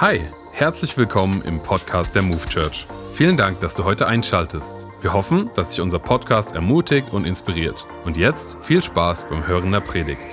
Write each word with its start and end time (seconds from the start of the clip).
Hi, 0.00 0.20
herzlich 0.50 0.98
willkommen 0.98 1.40
im 1.42 1.62
Podcast 1.62 2.16
der 2.16 2.22
Move 2.22 2.44
Church. 2.48 2.88
Vielen 3.12 3.36
Dank, 3.36 3.60
dass 3.60 3.76
du 3.76 3.84
heute 3.84 4.08
einschaltest. 4.08 4.84
Wir 5.00 5.12
hoffen, 5.12 5.50
dass 5.54 5.70
dich 5.70 5.80
unser 5.80 6.00
Podcast 6.00 6.56
ermutigt 6.56 7.12
und 7.12 7.24
inspiriert. 7.24 7.86
Und 8.04 8.16
jetzt 8.16 8.58
viel 8.60 8.82
Spaß 8.82 9.28
beim 9.28 9.46
Hören 9.46 9.70
der 9.70 9.78
Predigt. 9.78 10.26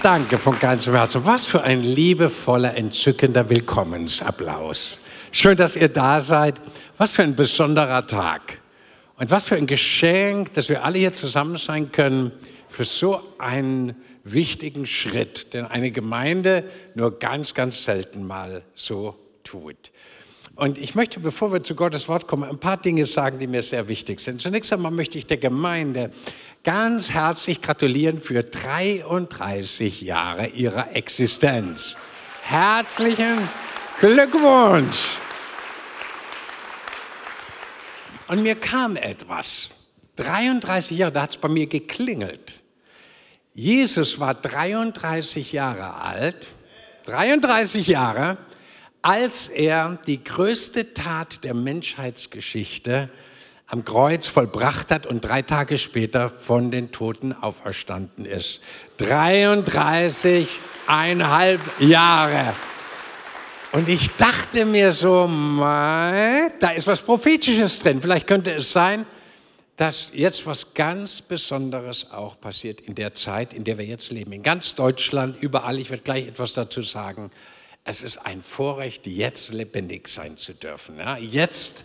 Danke 0.00 0.38
von 0.38 0.56
ganzem 0.60 0.94
Herzen. 0.94 1.26
Was 1.26 1.46
für 1.46 1.64
ein 1.64 1.82
liebevoller, 1.82 2.76
entzückender 2.76 3.48
Willkommensapplaus. 3.50 4.98
Schön, 5.32 5.56
dass 5.56 5.74
ihr 5.74 5.88
da 5.88 6.20
seid. 6.20 6.60
Was 6.98 7.10
für 7.10 7.24
ein 7.24 7.34
besonderer 7.34 8.06
Tag. 8.06 8.60
Und 9.18 9.30
was 9.30 9.46
für 9.46 9.56
ein 9.56 9.66
Geschenk, 9.66 10.52
dass 10.54 10.68
wir 10.68 10.84
alle 10.84 10.98
hier 10.98 11.14
zusammen 11.14 11.56
sein 11.56 11.90
können 11.90 12.32
für 12.68 12.84
so 12.84 13.22
einen 13.38 13.96
wichtigen 14.24 14.86
Schritt, 14.86 15.54
den 15.54 15.64
eine 15.64 15.90
Gemeinde 15.90 16.64
nur 16.94 17.18
ganz, 17.18 17.54
ganz 17.54 17.84
selten 17.84 18.26
mal 18.26 18.62
so 18.74 19.16
tut. 19.44 19.90
Und 20.54 20.78
ich 20.78 20.94
möchte, 20.94 21.20
bevor 21.20 21.52
wir 21.52 21.62
zu 21.62 21.74
Gottes 21.74 22.08
Wort 22.08 22.26
kommen, 22.26 22.44
ein 22.44 22.58
paar 22.58 22.78
Dinge 22.78 23.06
sagen, 23.06 23.38
die 23.38 23.46
mir 23.46 23.62
sehr 23.62 23.88
wichtig 23.88 24.20
sind. 24.20 24.40
Zunächst 24.40 24.72
einmal 24.72 24.90
möchte 24.90 25.18
ich 25.18 25.26
der 25.26 25.36
Gemeinde 25.36 26.10
ganz 26.64 27.10
herzlich 27.10 27.60
gratulieren 27.60 28.18
für 28.18 28.42
33 28.42 30.00
Jahre 30.00 30.48
ihrer 30.48 30.94
Existenz. 30.94 31.94
Herzlichen 32.42 33.48
Glückwunsch! 34.00 35.18
Und 38.28 38.42
mir 38.42 38.56
kam 38.56 38.96
etwas. 38.96 39.70
33 40.16 40.98
Jahre, 40.98 41.12
da 41.12 41.22
hat 41.22 41.30
es 41.30 41.36
bei 41.36 41.48
mir 41.48 41.66
geklingelt. 41.66 42.60
Jesus 43.54 44.20
war 44.20 44.34
33 44.34 45.52
Jahre 45.52 45.94
alt, 45.94 46.48
33 47.06 47.86
Jahre, 47.86 48.38
als 49.02 49.48
er 49.48 49.98
die 50.06 50.22
größte 50.22 50.94
Tat 50.94 51.44
der 51.44 51.54
Menschheitsgeschichte 51.54 53.10
am 53.68 53.84
Kreuz 53.84 54.26
vollbracht 54.26 54.90
hat 54.90 55.06
und 55.06 55.24
drei 55.24 55.42
Tage 55.42 55.78
später 55.78 56.28
von 56.28 56.70
den 56.70 56.92
Toten 56.92 57.32
auferstanden 57.32 58.24
ist. 58.24 58.60
33,5 58.98 61.58
Jahre. 61.80 62.54
Und 63.72 63.88
ich 63.88 64.10
dachte 64.12 64.64
mir 64.64 64.92
so, 64.92 65.26
mei, 65.26 66.48
da 66.60 66.70
ist 66.70 66.86
was 66.86 67.02
Prophetisches 67.02 67.80
drin. 67.80 68.00
Vielleicht 68.00 68.26
könnte 68.26 68.52
es 68.52 68.72
sein, 68.72 69.04
dass 69.76 70.10
jetzt 70.14 70.46
was 70.46 70.72
ganz 70.72 71.20
Besonderes 71.20 72.10
auch 72.10 72.40
passiert 72.40 72.80
in 72.80 72.94
der 72.94 73.12
Zeit, 73.12 73.52
in 73.52 73.64
der 73.64 73.76
wir 73.76 73.84
jetzt 73.84 74.10
leben. 74.10 74.32
In 74.32 74.42
ganz 74.42 74.74
Deutschland, 74.74 75.36
überall, 75.42 75.78
ich 75.78 75.90
werde 75.90 76.02
gleich 76.02 76.26
etwas 76.26 76.54
dazu 76.54 76.80
sagen. 76.80 77.30
Es 77.84 78.02
ist 78.02 78.18
ein 78.18 78.40
Vorrecht, 78.40 79.06
jetzt 79.06 79.52
lebendig 79.52 80.08
sein 80.08 80.36
zu 80.36 80.54
dürfen. 80.54 80.98
Ja? 80.98 81.18
Jetzt 81.18 81.84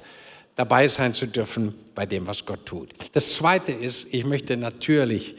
dabei 0.55 0.87
sein 0.87 1.13
zu 1.13 1.27
dürfen 1.27 1.75
bei 1.93 2.05
dem, 2.05 2.27
was 2.27 2.45
Gott 2.45 2.65
tut. 2.65 2.93
Das 3.13 3.33
Zweite 3.33 3.71
ist, 3.71 4.07
ich 4.13 4.23
möchte 4.23 4.55
natürlich 4.55 5.35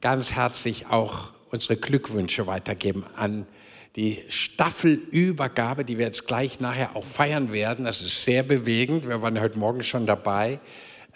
ganz 0.00 0.32
herzlich 0.32 0.86
auch 0.86 1.32
unsere 1.50 1.76
Glückwünsche 1.76 2.46
weitergeben 2.46 3.04
an 3.16 3.46
die 3.46 3.59
Staffelübergabe, 4.28 5.84
die 5.84 5.98
wir 5.98 6.06
jetzt 6.06 6.26
gleich 6.26 6.60
nachher 6.60 6.94
auch 6.94 7.04
feiern 7.04 7.52
werden. 7.52 7.84
Das 7.84 8.02
ist 8.02 8.24
sehr 8.24 8.42
bewegend. 8.42 9.08
Wir 9.08 9.20
waren 9.20 9.40
heute 9.40 9.58
Morgen 9.58 9.82
schon 9.82 10.06
dabei. 10.06 10.60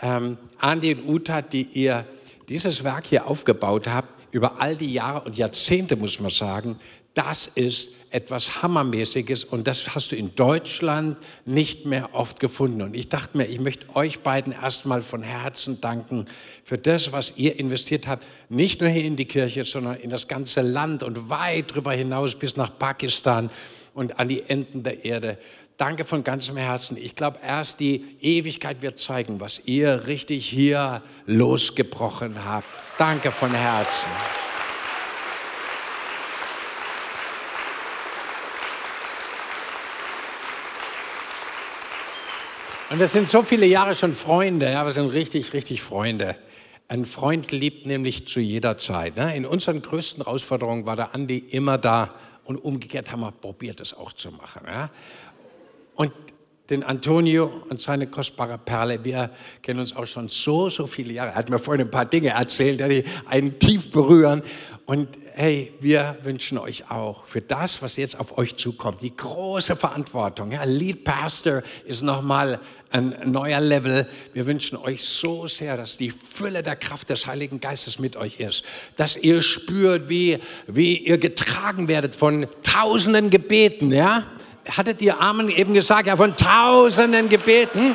Ähm, 0.01 0.39
Andi 0.59 0.95
und 0.95 1.09
Uta, 1.09 1.41
die 1.41 1.63
ihr 1.63 2.05
dieses 2.49 2.83
Werk 2.83 3.07
hier 3.07 3.27
aufgebaut 3.27 3.89
habt, 3.89 4.09
über 4.33 4.61
all 4.61 4.77
die 4.77 4.93
Jahre 4.93 5.21
und 5.21 5.37
Jahrzehnte, 5.37 5.95
muss 5.95 6.19
man 6.19 6.31
sagen, 6.31 6.81
das 7.15 7.47
ist 7.47 7.91
etwas 8.11 8.63
Hammermäßiges 8.63 9.43
und 9.43 9.67
das 9.67 9.95
hast 9.95 10.13
du 10.13 10.17
in 10.17 10.35
Deutschland 10.37 11.17
nicht 11.45 11.85
mehr 11.85 12.11
oft 12.15 12.39
gefunden. 12.39 12.83
Und 12.83 12.95
ich 12.95 13.09
dachte 13.09 13.37
mir, 13.37 13.47
ich 13.47 13.59
möchte 13.59 13.95
euch 13.97 14.21
beiden 14.21 14.53
erstmal 14.53 15.03
von 15.03 15.23
Herzen 15.23 15.81
danken 15.81 16.27
für 16.63 16.79
das, 16.79 17.11
was 17.11 17.33
ihr 17.37 17.59
investiert 17.59 18.07
habt. 18.07 18.25
Nicht 18.49 18.81
nur 18.81 18.89
hier 18.89 19.05
in 19.05 19.17
die 19.17 19.25
Kirche, 19.25 19.65
sondern 19.65 19.97
in 19.97 20.11
das 20.11 20.29
ganze 20.29 20.61
Land 20.61 21.03
und 21.03 21.29
weit 21.29 21.73
darüber 21.73 21.93
hinaus 21.93 22.37
bis 22.37 22.57
nach 22.57 22.79
Pakistan 22.79 23.51
und 23.95 24.19
an 24.21 24.29
die 24.29 24.43
Enden 24.49 24.85
der 24.85 25.05
Erde. 25.05 25.39
Danke 25.77 26.05
von 26.05 26.23
ganzem 26.23 26.57
Herzen. 26.57 26.97
Ich 26.97 27.17
glaube, 27.17 27.39
erst 27.45 27.81
die 27.81 28.17
Ewigkeit 28.21 28.81
wird 28.81 29.01
zeigen, 29.01 29.41
was 29.41 29.61
ihr 29.65 30.07
richtig 30.07 30.49
hier 30.49 31.03
losgebrochen 31.27 32.45
habt. 32.45 32.69
Danke 32.97 33.33
von 33.33 33.53
Herzen. 33.53 34.09
Und 42.91 42.99
wir 42.99 43.09
sind 43.09 43.31
so 43.31 43.43
viele 43.43 43.65
Jahre 43.65 43.95
schon 43.95 44.13
Freunde, 44.13 44.71
ja, 44.71 44.85
wir 44.85 44.93
sind 44.93 45.09
richtig, 45.09 45.55
richtig 45.55 45.81
Freunde. 45.81 46.37
Ein 46.87 47.07
Freund 47.07 47.51
liebt 47.51 47.87
nämlich 47.87 48.29
zu 48.29 48.41
jeder 48.41 48.77
Zeit. 48.77 49.17
Ne? 49.17 49.35
In 49.35 49.47
unseren 49.47 49.81
größten 49.81 50.23
Herausforderungen 50.23 50.85
war 50.85 50.95
der 50.95 51.15
Andi 51.15 51.39
immer 51.39 51.79
da 51.79 52.15
und 52.45 52.59
umgekehrt 52.59 53.11
haben 53.11 53.21
wir 53.21 53.33
probiert, 53.33 53.81
das 53.81 53.95
auch 53.95 54.13
zu 54.13 54.31
machen. 54.31 54.67
Ja? 54.67 54.91
Und 55.95 56.13
den 56.69 56.83
Antonio 56.83 57.51
und 57.71 57.81
seine 57.81 58.07
kostbare 58.07 58.59
Perle, 58.59 59.03
wir 59.03 59.31
kennen 59.63 59.81
uns 59.81 59.97
auch 59.97 60.07
schon 60.07 60.29
so, 60.29 60.69
so 60.69 60.87
viele 60.87 61.15
Jahre. 61.15 61.31
Er 61.31 61.37
hat 61.37 61.49
mir 61.49 61.59
vorhin 61.59 61.87
ein 61.87 61.91
paar 61.91 62.07
Dinge 62.07 62.31
erzählt, 62.31 62.81
die 62.81 63.05
einen 63.27 63.59
tief 63.59 63.91
berühren. 63.91 64.43
Und 64.87 65.09
hey, 65.33 65.73
wir 65.81 66.19
wünschen 66.25 66.59
euch 66.59 66.91
auch 66.91 67.25
für 67.25 67.41
das, 67.41 67.81
was 67.81 67.97
jetzt 67.97 68.21
auf 68.21 68.37
euch 68.37 68.57
zukommt, 68.57 69.01
die 69.01 69.17
große 69.17 69.77
Verantwortung. 69.77 70.53
Ja, 70.53 70.65
Lead 70.65 71.05
Pastor 71.05 71.63
ist 71.87 72.03
nochmal 72.03 72.61
ein 72.91 73.17
neuer 73.25 73.61
Level. 73.61 74.07
Wir 74.35 74.47
wünschen 74.47 74.77
euch 74.77 75.03
so 75.03 75.47
sehr, 75.47 75.79
dass 75.79 75.97
die 75.97 76.11
Fülle 76.11 76.63
der 76.63 76.77
Kraft 76.77 77.09
des 77.09 77.27
Heiligen 77.27 77.61
Geistes 77.61 77.99
mit 77.99 78.15
euch 78.17 78.39
ist, 78.39 78.63
dass 78.97 79.17
ihr 79.17 79.41
spürt, 79.41 80.11
wie, 80.11 80.39
wie 80.67 80.99
ihr 80.99 81.17
getragen 81.17 81.89
werdet 81.89 82.15
von 82.15 82.47
tausenden 82.63 83.31
Gebeten. 83.31 83.91
Ja, 83.91 84.27
hattet 84.69 85.01
ihr 85.01 85.19
Amen 85.19 85.49
eben 85.49 85.73
gesagt, 85.73 86.09
ja, 86.09 86.17
von 86.17 86.37
tausenden 86.37 87.31
Gebeten. 87.31 87.95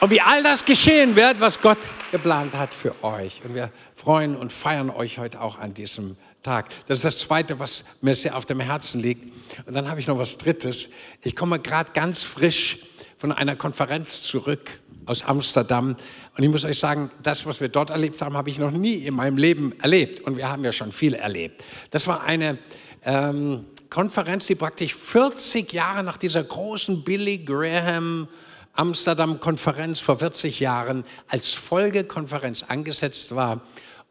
Und 0.00 0.10
wie 0.10 0.20
all 0.22 0.42
das 0.42 0.64
geschehen 0.64 1.14
wird, 1.14 1.40
was 1.40 1.60
Gott 1.60 1.78
geplant 2.12 2.54
hat 2.54 2.72
für 2.74 3.02
euch. 3.02 3.42
Und 3.44 3.54
wir 3.54 3.72
freuen 3.96 4.36
und 4.36 4.52
feiern 4.52 4.90
euch 4.90 5.18
heute 5.18 5.40
auch 5.40 5.58
an 5.58 5.74
diesem 5.74 6.16
Tag. 6.42 6.68
Das 6.86 6.98
ist 6.98 7.04
das 7.04 7.18
Zweite, 7.18 7.58
was 7.58 7.84
mir 8.02 8.14
sehr 8.14 8.36
auf 8.36 8.44
dem 8.44 8.60
Herzen 8.60 9.00
liegt. 9.00 9.34
Und 9.66 9.74
dann 9.74 9.88
habe 9.88 9.98
ich 9.98 10.06
noch 10.06 10.18
was 10.18 10.38
Drittes. 10.38 10.90
Ich 11.22 11.34
komme 11.34 11.58
gerade 11.58 11.90
ganz 11.92 12.22
frisch 12.22 12.78
von 13.16 13.32
einer 13.32 13.56
Konferenz 13.56 14.22
zurück 14.22 14.70
aus 15.06 15.24
Amsterdam. 15.24 15.96
Und 16.36 16.44
ich 16.44 16.50
muss 16.50 16.64
euch 16.64 16.78
sagen, 16.78 17.10
das, 17.22 17.46
was 17.46 17.60
wir 17.60 17.68
dort 17.68 17.90
erlebt 17.90 18.20
haben, 18.20 18.36
habe 18.36 18.50
ich 18.50 18.58
noch 18.58 18.70
nie 18.70 19.06
in 19.06 19.14
meinem 19.14 19.38
Leben 19.38 19.72
erlebt. 19.80 20.20
Und 20.20 20.36
wir 20.36 20.50
haben 20.50 20.64
ja 20.64 20.72
schon 20.72 20.92
viel 20.92 21.14
erlebt. 21.14 21.64
Das 21.90 22.06
war 22.06 22.22
eine 22.22 22.58
ähm, 23.04 23.64
Konferenz, 23.88 24.46
die 24.46 24.54
praktisch 24.54 24.94
40 24.94 25.72
Jahre 25.72 26.02
nach 26.02 26.18
dieser 26.18 26.44
großen 26.44 27.04
Billy 27.04 27.38
Graham 27.38 28.28
Amsterdam-Konferenz 28.74 30.00
vor 30.00 30.18
40 30.18 30.60
Jahren 30.60 31.04
als 31.28 31.52
Folgekonferenz 31.52 32.62
angesetzt 32.62 33.34
war, 33.34 33.60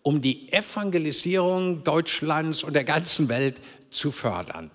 um 0.03 0.21
die 0.21 0.51
Evangelisierung 0.51 1.83
Deutschlands 1.83 2.63
und 2.63 2.73
der 2.73 2.83
ganzen 2.83 3.29
Welt 3.29 3.61
zu 3.89 4.11
fördern. 4.11 4.71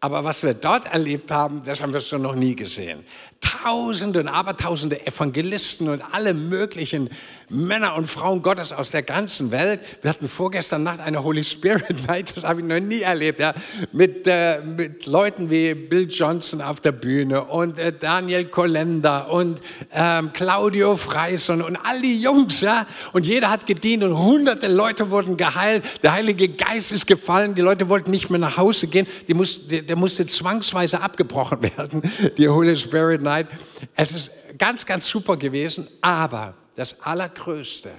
Aber 0.00 0.24
was 0.24 0.42
wir 0.42 0.52
dort 0.52 0.92
erlebt 0.92 1.30
haben, 1.30 1.62
das 1.64 1.80
haben 1.80 1.92
wir 1.92 2.00
schon 2.00 2.22
noch 2.22 2.34
nie 2.34 2.54
gesehen. 2.54 3.00
Tausende 3.40 4.20
und 4.20 4.28
Abertausende 4.28 5.06
Evangelisten 5.06 5.88
und 5.88 6.02
alle 6.12 6.34
möglichen 6.34 7.10
Männer 7.48 7.94
und 7.94 8.06
Frauen 8.06 8.42
Gottes 8.42 8.72
aus 8.72 8.90
der 8.90 9.02
ganzen 9.02 9.50
Welt. 9.50 9.80
Wir 10.02 10.10
hatten 10.10 10.28
vorgestern 10.28 10.82
Nacht 10.82 11.00
eine 11.00 11.22
Holy 11.22 11.44
Spirit 11.44 12.06
Night, 12.08 12.32
das 12.34 12.44
habe 12.44 12.60
ich 12.60 12.66
noch 12.66 12.80
nie 12.80 13.02
erlebt, 13.02 13.38
ja, 13.38 13.54
mit, 13.92 14.26
äh, 14.26 14.60
mit 14.62 15.06
Leuten 15.06 15.50
wie 15.50 15.74
Bill 15.74 16.08
Johnson 16.10 16.60
auf 16.60 16.80
der 16.80 16.92
Bühne 16.92 17.44
und 17.44 17.78
äh, 17.78 17.92
Daniel 17.92 18.46
Kolender 18.46 19.30
und 19.30 19.60
ähm, 19.92 20.32
Claudio 20.32 20.96
Freison 20.96 21.62
und 21.62 21.76
all 21.76 22.00
die 22.00 22.20
Jungs, 22.20 22.60
ja, 22.62 22.86
und 23.12 23.26
jeder 23.26 23.50
hat 23.50 23.66
gedient 23.66 24.02
und 24.02 24.18
hunderte 24.18 24.68
Leute 24.68 25.10
wurden 25.10 25.36
geheilt. 25.36 25.84
Der 26.02 26.12
Heilige 26.12 26.48
Geist 26.48 26.92
ist 26.92 27.06
gefallen, 27.06 27.54
die 27.54 27.62
Leute 27.62 27.88
wollten 27.88 28.10
nicht 28.10 28.28
mehr 28.28 28.40
nach 28.40 28.56
Hause 28.56 28.88
gehen, 28.88 29.06
die 29.28 29.34
mussten, 29.34 29.85
der, 29.86 29.96
musste 29.96 30.26
zwangsweise 30.26 31.00
abgebrochen 31.00 31.62
werden, 31.76 32.02
die 32.36 32.48
Holy 32.48 32.76
Spirit 32.76 33.22
Night. 33.22 33.48
Es 33.94 34.12
ist 34.12 34.30
ganz, 34.58 34.84
ganz 34.84 35.08
super 35.08 35.36
gewesen, 35.36 35.88
aber 36.00 36.54
das 36.74 37.00
Allergrößte 37.00 37.92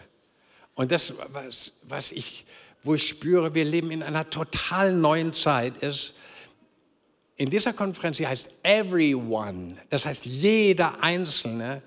und 0.76 0.92
das, 0.92 1.14
was, 1.32 1.72
was 1.84 2.12
ich, 2.12 2.46
wo 2.84 2.94
ich 2.94 3.08
spüre, 3.08 3.56
wir 3.56 3.66
leben 3.66 3.92
in 3.92 4.04
einer 4.04 4.30
total 4.30 4.94
neuen 4.94 5.34
Zeit, 5.34 5.78
ist, 5.78 6.14
in 7.36 7.50
dieser 7.50 7.74
Konferenz, 7.74 8.18
die 8.18 8.28
heißt 8.28 8.50
Everyone, 8.64 9.78
das 9.90 10.06
heißt 10.06 10.26
jeder 10.26 11.04
Einzelne, 11.04 11.84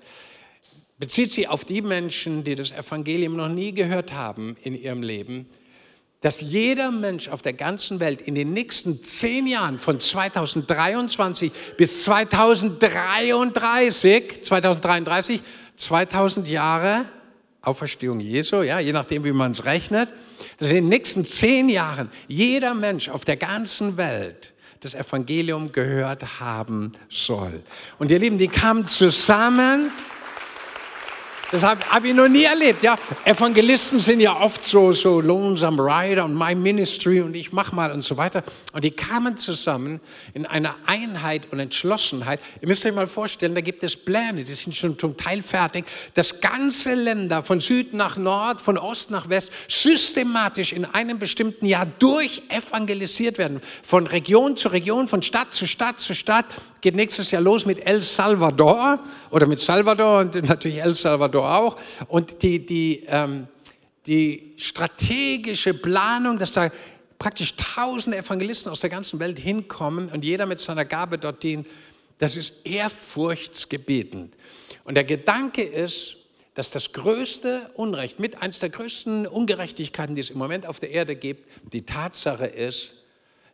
bezieht 0.97 1.31
sie 1.31 1.47
auf 1.47 1.65
die 1.65 1.81
Menschen, 1.81 2.43
die 2.43 2.55
das 2.55 2.71
Evangelium 2.71 3.35
noch 3.35 3.49
nie 3.49 3.73
gehört 3.73 4.13
haben 4.13 4.55
in 4.63 4.75
ihrem 4.75 5.03
Leben, 5.03 5.49
dass 6.21 6.41
jeder 6.41 6.91
Mensch 6.91 7.27
auf 7.27 7.41
der 7.41 7.53
ganzen 7.53 7.99
Welt 7.99 8.21
in 8.21 8.35
den 8.35 8.53
nächsten 8.53 9.03
zehn 9.03 9.47
Jahren 9.47 9.79
von 9.79 9.99
2023 9.99 11.51
bis 11.77 12.03
2033, 12.03 14.43
2033, 14.43 15.41
2000 15.75 16.47
Jahre 16.47 17.07
Auferstehung 17.63 18.19
Jesu, 18.19 18.63
ja, 18.63 18.79
je 18.79 18.91
nachdem, 18.91 19.23
wie 19.23 19.31
man 19.31 19.51
es 19.51 19.65
rechnet, 19.65 20.11
dass 20.57 20.69
in 20.69 20.75
den 20.75 20.89
nächsten 20.89 21.25
zehn 21.25 21.69
Jahren 21.69 22.09
jeder 22.27 22.73
Mensch 22.73 23.09
auf 23.09 23.23
der 23.23 23.37
ganzen 23.37 23.97
Welt 23.97 24.53
das 24.79 24.95
Evangelium 24.95 25.71
gehört 25.71 26.39
haben 26.39 26.93
soll. 27.07 27.61
Und 27.99 28.09
ihr 28.09 28.17
Lieben, 28.17 28.39
die 28.39 28.47
kamen 28.47 28.87
zusammen 28.87 29.91
das 31.51 31.63
habe 31.63 31.81
hab 31.89 32.05
ich 32.05 32.13
noch 32.13 32.29
nie 32.29 32.43
erlebt. 32.43 32.81
Ja, 32.81 32.97
Evangelisten 33.25 33.99
sind 33.99 34.21
ja 34.21 34.39
oft 34.39 34.65
so, 34.65 34.93
so 34.93 35.19
Lonesome 35.19 35.83
Rider 35.83 36.23
und 36.23 36.33
My 36.33 36.55
Ministry 36.55 37.19
und 37.21 37.35
ich 37.35 37.51
mach 37.51 37.73
mal 37.73 37.91
und 37.91 38.03
so 38.03 38.15
weiter. 38.15 38.43
Und 38.71 38.85
die 38.85 38.91
kamen 38.91 39.35
zusammen 39.35 39.99
in 40.33 40.45
einer 40.45 40.75
Einheit 40.85 41.51
und 41.51 41.59
Entschlossenheit. 41.59 42.39
Ihr 42.61 42.69
müsst 42.69 42.85
euch 42.85 42.95
mal 42.95 43.07
vorstellen, 43.07 43.53
da 43.53 43.61
gibt 43.61 43.83
es 43.83 43.97
Pläne, 43.97 44.45
die 44.45 44.53
sind 44.53 44.75
schon 44.75 44.97
zum 44.97 45.17
Teil 45.17 45.41
fertig, 45.41 45.85
dass 46.13 46.39
ganze 46.39 46.93
Länder 46.93 47.43
von 47.43 47.59
Süd 47.59 47.93
nach 47.93 48.15
Nord, 48.15 48.61
von 48.61 48.77
Ost 48.77 49.11
nach 49.11 49.27
West 49.29 49.51
systematisch 49.67 50.71
in 50.71 50.85
einem 50.85 51.19
bestimmten 51.19 51.65
Jahr 51.65 51.85
durchevangelisiert 51.99 53.37
werden. 53.37 53.59
Von 53.83 54.07
Region 54.07 54.55
zu 54.55 54.69
Region, 54.69 55.09
von 55.09 55.21
Stadt 55.21 55.53
zu 55.53 55.67
Stadt 55.67 55.99
zu 55.99 56.15
Stadt. 56.15 56.45
Geht 56.79 56.95
nächstes 56.95 57.29
Jahr 57.29 57.41
los 57.41 57.65
mit 57.65 57.85
El 57.85 58.01
Salvador 58.01 58.99
oder 59.29 59.45
mit 59.45 59.59
Salvador 59.59 60.21
und 60.21 60.35
natürlich 60.43 60.81
El 60.81 60.95
Salvador 60.95 61.40
Auch. 61.43 61.77
Und 62.07 62.41
die, 62.43 62.65
die, 62.65 63.03
ähm, 63.07 63.47
die 64.05 64.53
strategische 64.57 65.73
Planung, 65.73 66.37
dass 66.37 66.51
da 66.51 66.69
praktisch 67.19 67.55
tausende 67.55 68.17
Evangelisten 68.17 68.71
aus 68.71 68.79
der 68.79 68.89
ganzen 68.89 69.19
Welt 69.19 69.37
hinkommen 69.37 70.09
und 70.09 70.25
jeder 70.25 70.45
mit 70.45 70.59
seiner 70.59 70.85
Gabe 70.85 71.17
dort 71.17 71.43
dient, 71.43 71.67
das 72.17 72.35
ist 72.35 72.65
ehrfurchtsgebetend. 72.65 74.35
Und 74.83 74.95
der 74.95 75.03
Gedanke 75.03 75.61
ist, 75.61 76.17
dass 76.53 76.69
das 76.69 76.91
größte 76.91 77.69
Unrecht, 77.75 78.19
mit 78.19 78.41
eines 78.41 78.59
der 78.59 78.69
größten 78.69 79.25
Ungerechtigkeiten, 79.25 80.15
die 80.15 80.21
es 80.21 80.29
im 80.29 80.37
Moment 80.37 80.65
auf 80.65 80.79
der 80.79 80.91
Erde 80.91 81.15
gibt, 81.15 81.47
die 81.71 81.85
Tatsache 81.85 82.45
ist, 82.45 82.93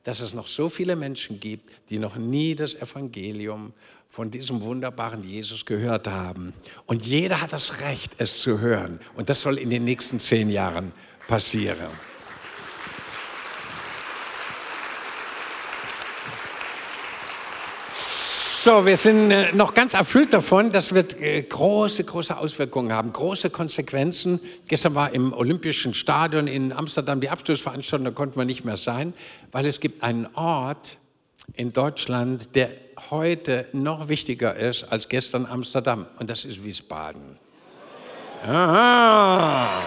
dass 0.07 0.21
es 0.21 0.33
noch 0.33 0.47
so 0.47 0.69
viele 0.69 0.95
Menschen 0.95 1.37
gibt, 1.37 1.69
die 1.89 1.99
noch 1.99 2.15
nie 2.15 2.55
das 2.55 2.75
Evangelium 2.75 3.73
von 4.07 4.31
diesem 4.31 4.61
wunderbaren 4.61 5.21
Jesus 5.21 5.65
gehört 5.65 6.07
haben. 6.07 6.53
Und 6.85 7.05
jeder 7.05 7.41
hat 7.41 7.51
das 7.51 7.81
Recht, 7.81 8.13
es 8.17 8.39
zu 8.39 8.61
hören. 8.61 9.01
Und 9.17 9.27
das 9.27 9.41
soll 9.41 9.57
in 9.57 9.69
den 9.69 9.83
nächsten 9.83 10.21
zehn 10.21 10.49
Jahren 10.49 10.93
passieren. 11.27 11.89
So, 18.67 18.85
wir 18.85 18.97
sind 18.97 19.31
äh, 19.31 19.53
noch 19.53 19.73
ganz 19.73 19.93
erfüllt 19.93 20.33
davon. 20.33 20.73
Das 20.73 20.93
wird 20.93 21.17
äh, 21.21 21.41
große, 21.41 22.03
große 22.03 22.37
Auswirkungen 22.37 22.91
haben, 22.91 23.13
große 23.13 23.49
Konsequenzen. 23.49 24.41
Gestern 24.67 24.93
war 24.93 25.13
im 25.13 25.31
Olympischen 25.31 25.93
Stadion 25.93 26.47
in 26.47 26.73
Amsterdam 26.73 27.21
die 27.21 27.29
Abschlussveranstaltung, 27.29 28.03
da 28.03 28.11
konnten 28.11 28.35
wir 28.35 28.43
nicht 28.43 28.65
mehr 28.65 28.75
sein, 28.75 29.13
weil 29.53 29.65
es 29.67 29.79
gibt 29.79 30.03
einen 30.03 30.27
Ort 30.35 30.97
in 31.53 31.71
Deutschland, 31.71 32.57
der 32.57 32.71
heute 33.09 33.67
noch 33.71 34.09
wichtiger 34.09 34.57
ist 34.57 34.83
als 34.83 35.07
gestern 35.07 35.45
Amsterdam. 35.45 36.05
Und 36.19 36.29
das 36.29 36.43
ist 36.43 36.61
Wiesbaden. 36.61 37.39
Aha. 38.43 39.79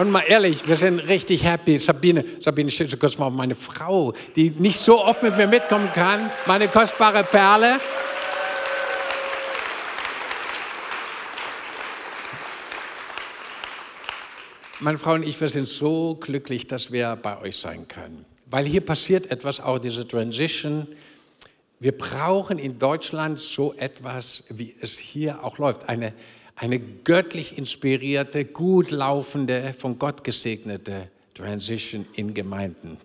Und 0.00 0.10
mal 0.12 0.24
ehrlich, 0.26 0.66
wir 0.66 0.78
sind 0.78 1.00
richtig 1.00 1.44
happy. 1.44 1.76
Sabine, 1.76 2.24
Sabine, 2.40 2.70
stell 2.70 2.88
kurz 2.98 3.18
mal 3.18 3.26
auf 3.26 3.34
meine 3.34 3.54
Frau, 3.54 4.14
die 4.34 4.48
nicht 4.48 4.80
so 4.80 5.04
oft 5.04 5.22
mit 5.22 5.36
mir 5.36 5.46
mitkommen 5.46 5.90
kann, 5.94 6.30
meine 6.46 6.68
kostbare 6.68 7.22
Perle. 7.22 7.78
Meine 14.78 14.96
Frau 14.96 15.12
und 15.12 15.22
ich, 15.22 15.38
wir 15.38 15.50
sind 15.50 15.68
so 15.68 16.14
glücklich, 16.18 16.66
dass 16.66 16.90
wir 16.90 17.16
bei 17.16 17.38
euch 17.42 17.58
sein 17.58 17.86
können 17.86 18.24
weil 18.50 18.64
hier 18.64 18.80
passiert 18.80 19.30
etwas, 19.30 19.60
auch 19.60 19.78
diese 19.78 20.06
Transition. 20.06 20.88
Wir 21.78 21.96
brauchen 21.96 22.58
in 22.58 22.78
Deutschland 22.78 23.38
so 23.38 23.74
etwas, 23.74 24.44
wie 24.48 24.74
es 24.80 24.98
hier 24.98 25.44
auch 25.44 25.58
läuft. 25.58 25.88
Eine, 25.88 26.12
eine 26.60 26.78
göttlich 26.78 27.56
inspirierte, 27.56 28.44
gut 28.44 28.90
laufende, 28.90 29.74
von 29.78 29.98
Gott 29.98 30.22
gesegnete 30.24 31.08
Transition 31.32 32.04
in 32.12 32.34
Gemeinden. 32.34 32.98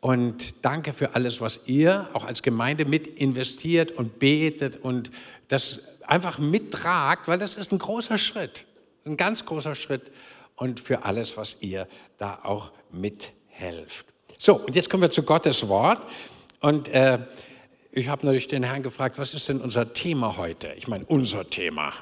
Und 0.00 0.64
danke 0.64 0.92
für 0.92 1.16
alles, 1.16 1.40
was 1.40 1.58
ihr 1.66 2.08
auch 2.12 2.24
als 2.24 2.40
Gemeinde 2.40 2.84
mit 2.84 3.08
investiert 3.08 3.90
und 3.90 4.20
betet 4.20 4.76
und 4.76 5.10
das 5.48 5.80
einfach 6.06 6.38
mittragt, 6.38 7.26
weil 7.26 7.40
das 7.40 7.56
ist 7.56 7.72
ein 7.72 7.80
großer 7.80 8.16
Schritt, 8.16 8.64
ein 9.04 9.16
ganz 9.16 9.44
großer 9.44 9.74
Schritt 9.74 10.12
und 10.54 10.78
für 10.78 11.04
alles, 11.04 11.36
was 11.36 11.56
ihr 11.58 11.88
da 12.16 12.38
auch 12.44 12.70
mithelft. 12.92 14.06
So, 14.38 14.54
und 14.54 14.76
jetzt 14.76 14.88
kommen 14.88 15.02
wir 15.02 15.10
zu 15.10 15.24
Gottes 15.24 15.66
Wort. 15.66 16.06
Und 16.60 16.88
äh, 16.90 17.18
ich 17.90 18.06
habe 18.06 18.24
natürlich 18.24 18.46
den 18.46 18.62
Herrn 18.62 18.84
gefragt, 18.84 19.18
was 19.18 19.34
ist 19.34 19.48
denn 19.48 19.60
unser 19.60 19.92
Thema 19.94 20.36
heute? 20.36 20.74
Ich 20.76 20.86
meine, 20.86 21.04
unser 21.06 21.50
Thema. 21.50 21.92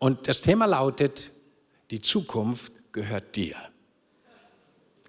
Und 0.00 0.28
das 0.28 0.40
Thema 0.40 0.64
lautet, 0.64 1.30
die 1.90 2.00
Zukunft 2.00 2.72
gehört 2.90 3.36
dir. 3.36 3.54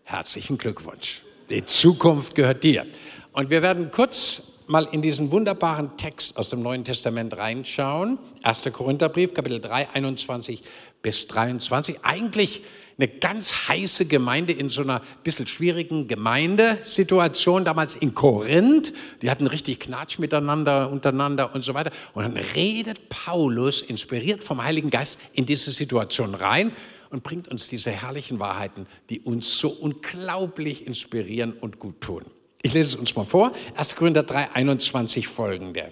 Herzlichen 0.03 0.57
Glückwunsch. 0.57 1.21
Die 1.49 1.63
Zukunft 1.63 2.35
gehört 2.35 2.61
dir. 2.65 2.85
Und 3.31 3.49
wir 3.49 3.61
werden 3.61 3.89
kurz 3.89 4.41
mal 4.67 4.83
in 4.91 5.01
diesen 5.01 5.31
wunderbaren 5.31 5.95
Text 5.95 6.35
aus 6.35 6.49
dem 6.49 6.61
Neuen 6.61 6.83
Testament 6.83 7.37
reinschauen. 7.37 8.19
1. 8.43 8.69
Korintherbrief, 8.73 9.33
Kapitel 9.33 9.61
3, 9.61 9.91
21 9.91 10.61
bis 11.01 11.27
23. 11.27 11.99
Eigentlich 12.03 12.63
eine 12.97 13.07
ganz 13.07 13.67
heiße 13.67 14.05
Gemeinde 14.05 14.53
in 14.53 14.69
so 14.69 14.81
einer 14.83 15.01
bisschen 15.23 15.47
schwierigen 15.47 16.07
Gemeindesituation, 16.07 17.65
damals 17.65 17.95
in 17.95 18.13
Korinth. 18.13 18.93
Die 19.21 19.31
hatten 19.31 19.47
richtig 19.47 19.79
Knatsch 19.79 20.19
miteinander, 20.19 20.91
untereinander 20.91 21.55
und 21.55 21.63
so 21.63 21.73
weiter. 21.73 21.91
Und 22.13 22.23
dann 22.23 22.37
redet 22.37 23.09
Paulus, 23.09 23.81
inspiriert 23.81 24.43
vom 24.43 24.63
Heiligen 24.63 24.89
Geist, 24.89 25.19
in 25.33 25.45
diese 25.45 25.71
Situation 25.71 26.35
rein 26.35 26.73
und 27.09 27.23
bringt 27.23 27.47
uns 27.47 27.67
diese 27.67 27.91
herrlichen 27.91 28.39
Wahrheiten, 28.39 28.87
die 29.09 29.19
uns 29.19 29.57
so 29.57 29.69
unglaublich 29.69 30.85
inspirieren 30.85 31.53
und 31.53 31.79
gut 31.79 32.01
tun. 32.01 32.25
Ich 32.61 32.73
lese 32.73 32.89
es 32.89 32.95
uns 32.95 33.15
mal 33.15 33.25
vor. 33.25 33.53
1. 33.75 33.95
Korinther 33.95 34.23
3, 34.23 34.51
21 34.51 35.27
folgende. 35.27 35.91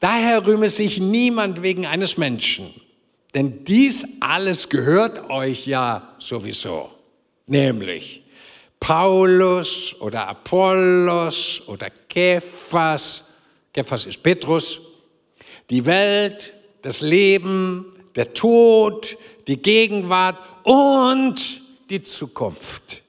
Daher 0.00 0.46
rühme 0.46 0.68
sich 0.68 1.00
niemand 1.00 1.62
wegen 1.62 1.86
eines 1.86 2.18
Menschen, 2.18 2.74
denn 3.34 3.64
dies 3.64 4.06
alles 4.20 4.68
gehört 4.68 5.30
euch 5.30 5.66
ja 5.66 6.14
sowieso. 6.18 6.90
Nämlich 7.46 8.22
Paulus 8.78 9.94
oder 10.00 10.28
Apollos 10.28 11.62
oder 11.66 11.88
Kephas, 12.08 13.24
Kephas 13.72 14.06
ist 14.06 14.22
Petrus, 14.22 14.80
die 15.70 15.84
Welt, 15.86 16.52
das 16.82 17.00
Leben, 17.00 17.86
der 18.16 18.34
Tod, 18.34 19.16
die 19.46 19.60
Gegenwart 19.60 20.38
und 20.64 21.62
die 21.90 22.02
Zukunft. 22.02 23.02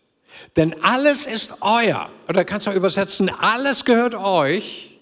Denn 0.55 0.83
alles 0.83 1.25
ist 1.25 1.55
euer. 1.61 2.09
Oder 2.27 2.45
kannst 2.45 2.67
du 2.67 2.71
übersetzen, 2.71 3.29
alles 3.29 3.83
gehört 3.83 4.15
euch. 4.15 4.97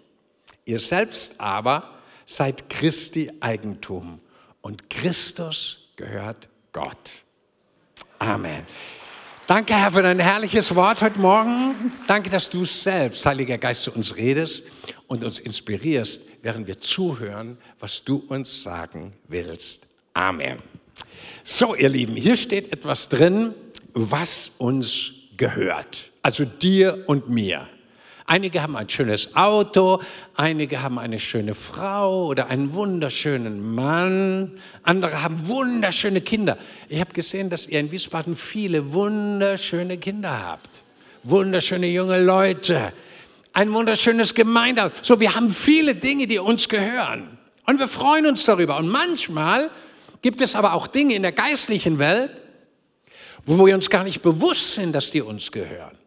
Ihr 0.65 0.79
selbst 0.79 1.39
aber 1.39 1.95
seid 2.25 2.69
Christi 2.69 3.29
Eigentum. 3.41 4.19
Und 4.61 4.89
Christus 4.89 5.79
gehört 5.95 6.47
Gott. 6.71 7.11
Amen. 8.19 8.65
Danke, 9.47 9.73
Herr, 9.73 9.91
für 9.91 10.01
dein 10.01 10.19
herrliches 10.19 10.73
Wort 10.75 11.01
heute 11.01 11.19
Morgen. 11.19 11.91
Danke, 12.07 12.29
dass 12.29 12.49
du 12.49 12.63
selbst, 12.63 13.25
Heiliger 13.25 13.57
Geist, 13.57 13.83
zu 13.83 13.91
uns 13.91 14.15
redest 14.15 14.63
und 15.07 15.23
uns 15.23 15.39
inspirierst, 15.39 16.21
während 16.41 16.67
wir 16.67 16.79
zuhören, 16.79 17.57
was 17.79 18.03
du 18.03 18.23
uns 18.27 18.63
sagen 18.63 19.13
willst. 19.27 19.87
Amen. 20.13 20.59
So, 21.43 21.75
ihr 21.75 21.89
Lieben, 21.89 22.15
hier 22.15 22.37
steht 22.37 22.71
etwas 22.71 23.09
drin, 23.09 23.53
was 23.93 24.51
uns 24.57 25.11
gehört. 25.35 26.11
Also 26.21 26.45
dir 26.45 27.03
und 27.07 27.29
mir. 27.29 27.67
Einige 28.31 28.63
haben 28.63 28.77
ein 28.77 28.87
schönes 28.87 29.35
Auto, 29.35 30.01
einige 30.37 30.81
haben 30.81 30.97
eine 30.97 31.19
schöne 31.19 31.53
Frau 31.53 32.27
oder 32.27 32.47
einen 32.47 32.73
wunderschönen 32.73 33.75
Mann, 33.75 34.57
andere 34.83 35.21
haben 35.21 35.49
wunderschöne 35.49 36.21
Kinder. 36.21 36.57
Ich 36.87 37.01
habe 37.01 37.11
gesehen, 37.11 37.49
dass 37.49 37.67
ihr 37.67 37.81
in 37.81 37.91
Wiesbaden 37.91 38.35
viele 38.35 38.93
wunderschöne 38.93 39.97
Kinder 39.97 40.47
habt. 40.47 40.83
wunderschöne 41.23 41.87
junge 41.87 42.23
Leute, 42.23 42.93
ein 43.51 43.73
wunderschönes 43.73 44.33
Gemeindehaus. 44.33 44.93
So, 45.01 45.19
wir 45.19 45.35
haben 45.35 45.49
viele 45.49 45.93
Dinge, 45.93 46.25
die 46.25 46.39
uns 46.39 46.69
gehören. 46.69 47.37
Und 47.65 47.79
wir 47.79 47.89
freuen 47.89 48.25
uns 48.27 48.45
darüber. 48.45 48.77
Und 48.77 48.87
manchmal 48.87 49.69
gibt 50.21 50.39
es 50.39 50.55
aber 50.55 50.71
auch 50.71 50.87
Dinge 50.87 51.15
in 51.15 51.23
der 51.23 51.33
geistlichen 51.33 51.99
Welt, 51.99 52.31
wo 53.45 53.65
wir 53.65 53.75
uns 53.75 53.89
gar 53.89 54.05
nicht 54.05 54.21
bewusst 54.21 54.75
sind, 54.75 54.93
dass 54.93 55.11
die 55.11 55.21
uns 55.21 55.51
gehören. 55.51 55.97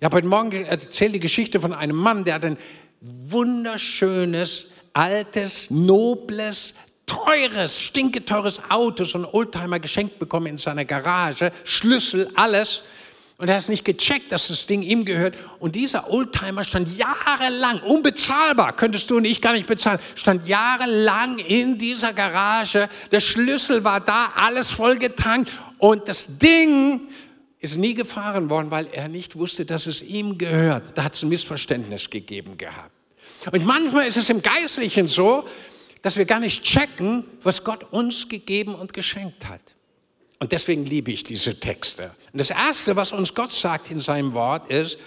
Ich 0.00 0.04
habe 0.04 0.16
heute 0.16 0.26
Morgen 0.26 0.64
erzählt 0.64 1.14
die 1.14 1.20
Geschichte 1.20 1.60
von 1.60 1.72
einem 1.72 1.94
Mann, 1.94 2.24
der 2.24 2.34
hat 2.34 2.44
ein 2.44 2.58
wunderschönes, 3.00 4.66
altes, 4.92 5.70
nobles, 5.70 6.74
teures, 7.06 7.80
stinketeures 7.80 8.60
Auto, 8.70 9.04
so 9.04 9.18
ein 9.18 9.24
Oldtimer 9.24 9.78
geschenkt 9.78 10.18
bekommen 10.18 10.46
in 10.46 10.58
seiner 10.58 10.84
Garage, 10.84 11.52
Schlüssel, 11.62 12.28
alles. 12.34 12.82
Und 13.38 13.48
er 13.48 13.54
hat 13.54 13.62
es 13.62 13.68
nicht 13.68 13.84
gecheckt, 13.84 14.32
dass 14.32 14.48
das 14.48 14.66
Ding 14.66 14.82
ihm 14.82 15.04
gehört. 15.04 15.36
Und 15.60 15.76
dieser 15.76 16.10
Oldtimer 16.10 16.64
stand 16.64 16.96
jahrelang, 16.96 17.80
unbezahlbar, 17.80 18.74
könntest 18.74 19.10
du 19.10 19.16
und 19.16 19.24
ich 19.24 19.40
gar 19.40 19.52
nicht 19.52 19.66
bezahlen, 19.66 20.00
stand 20.16 20.48
jahrelang 20.48 21.38
in 21.38 21.78
dieser 21.78 22.12
Garage. 22.12 22.88
Der 23.12 23.20
Schlüssel 23.20 23.84
war 23.84 24.00
da, 24.00 24.32
alles 24.34 24.72
vollgetankt. 24.72 25.52
Und 25.78 26.08
das 26.08 26.38
Ding 26.38 27.08
ist 27.64 27.78
nie 27.78 27.94
gefahren 27.94 28.50
worden, 28.50 28.70
weil 28.70 28.88
er 28.92 29.08
nicht 29.08 29.36
wusste, 29.36 29.64
dass 29.64 29.86
es 29.86 30.02
ihm 30.02 30.36
gehört. 30.36 30.96
Da 30.98 31.04
hat 31.04 31.14
es 31.14 31.22
ein 31.22 31.30
Missverständnis 31.30 32.10
gegeben 32.10 32.58
gehabt. 32.58 32.92
Und 33.50 33.64
manchmal 33.64 34.06
ist 34.06 34.18
es 34.18 34.28
im 34.28 34.42
Geistlichen 34.42 35.08
so, 35.08 35.48
dass 36.02 36.16
wir 36.16 36.26
gar 36.26 36.40
nicht 36.40 36.62
checken, 36.62 37.24
was 37.42 37.64
Gott 37.64 37.90
uns 37.90 38.28
gegeben 38.28 38.74
und 38.74 38.92
geschenkt 38.92 39.48
hat. 39.48 39.62
Und 40.38 40.52
deswegen 40.52 40.84
liebe 40.84 41.10
ich 41.10 41.24
diese 41.24 41.58
Texte. 41.58 42.14
Und 42.32 42.38
das 42.38 42.50
Erste, 42.50 42.96
was 42.96 43.12
uns 43.12 43.34
Gott 43.34 43.52
sagt 43.52 43.90
in 43.90 44.00
seinem 44.00 44.34
Wort, 44.34 44.70
ist, 44.70 44.98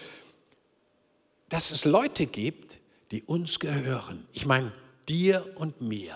dass 1.50 1.70
es 1.70 1.86
Leute 1.86 2.26
gibt, 2.26 2.80
die 3.12 3.22
uns 3.22 3.60
gehören. 3.60 4.26
Ich 4.34 4.48
meine, 4.48 4.72
dir 5.08 5.46
und 5.56 5.80
mir. 5.80 6.16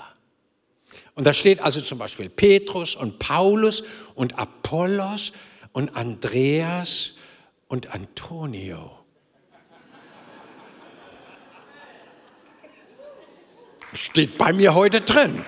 Und 1.14 1.26
da 1.26 1.34
steht 1.34 1.60
also 1.60 1.82
zum 1.82 2.00
Beispiel 2.00 2.30
Petrus 2.30 2.96
und 2.96 3.20
Paulus 3.20 3.84
und 4.16 4.40
Apollos 4.40 5.34
und 5.74 5.96
Andreas 5.96 7.14
und 7.68 7.94
Antonio. 7.94 8.92
Steht 13.94 14.38
bei 14.38 14.54
mir 14.54 14.74
heute 14.74 15.02
drin. 15.02 15.44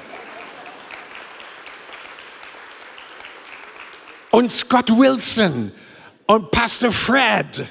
Und 4.32 4.52
Scott 4.52 4.90
Wilson 4.90 5.72
und 6.26 6.52
Pastor 6.52 6.92
Fred 6.92 7.66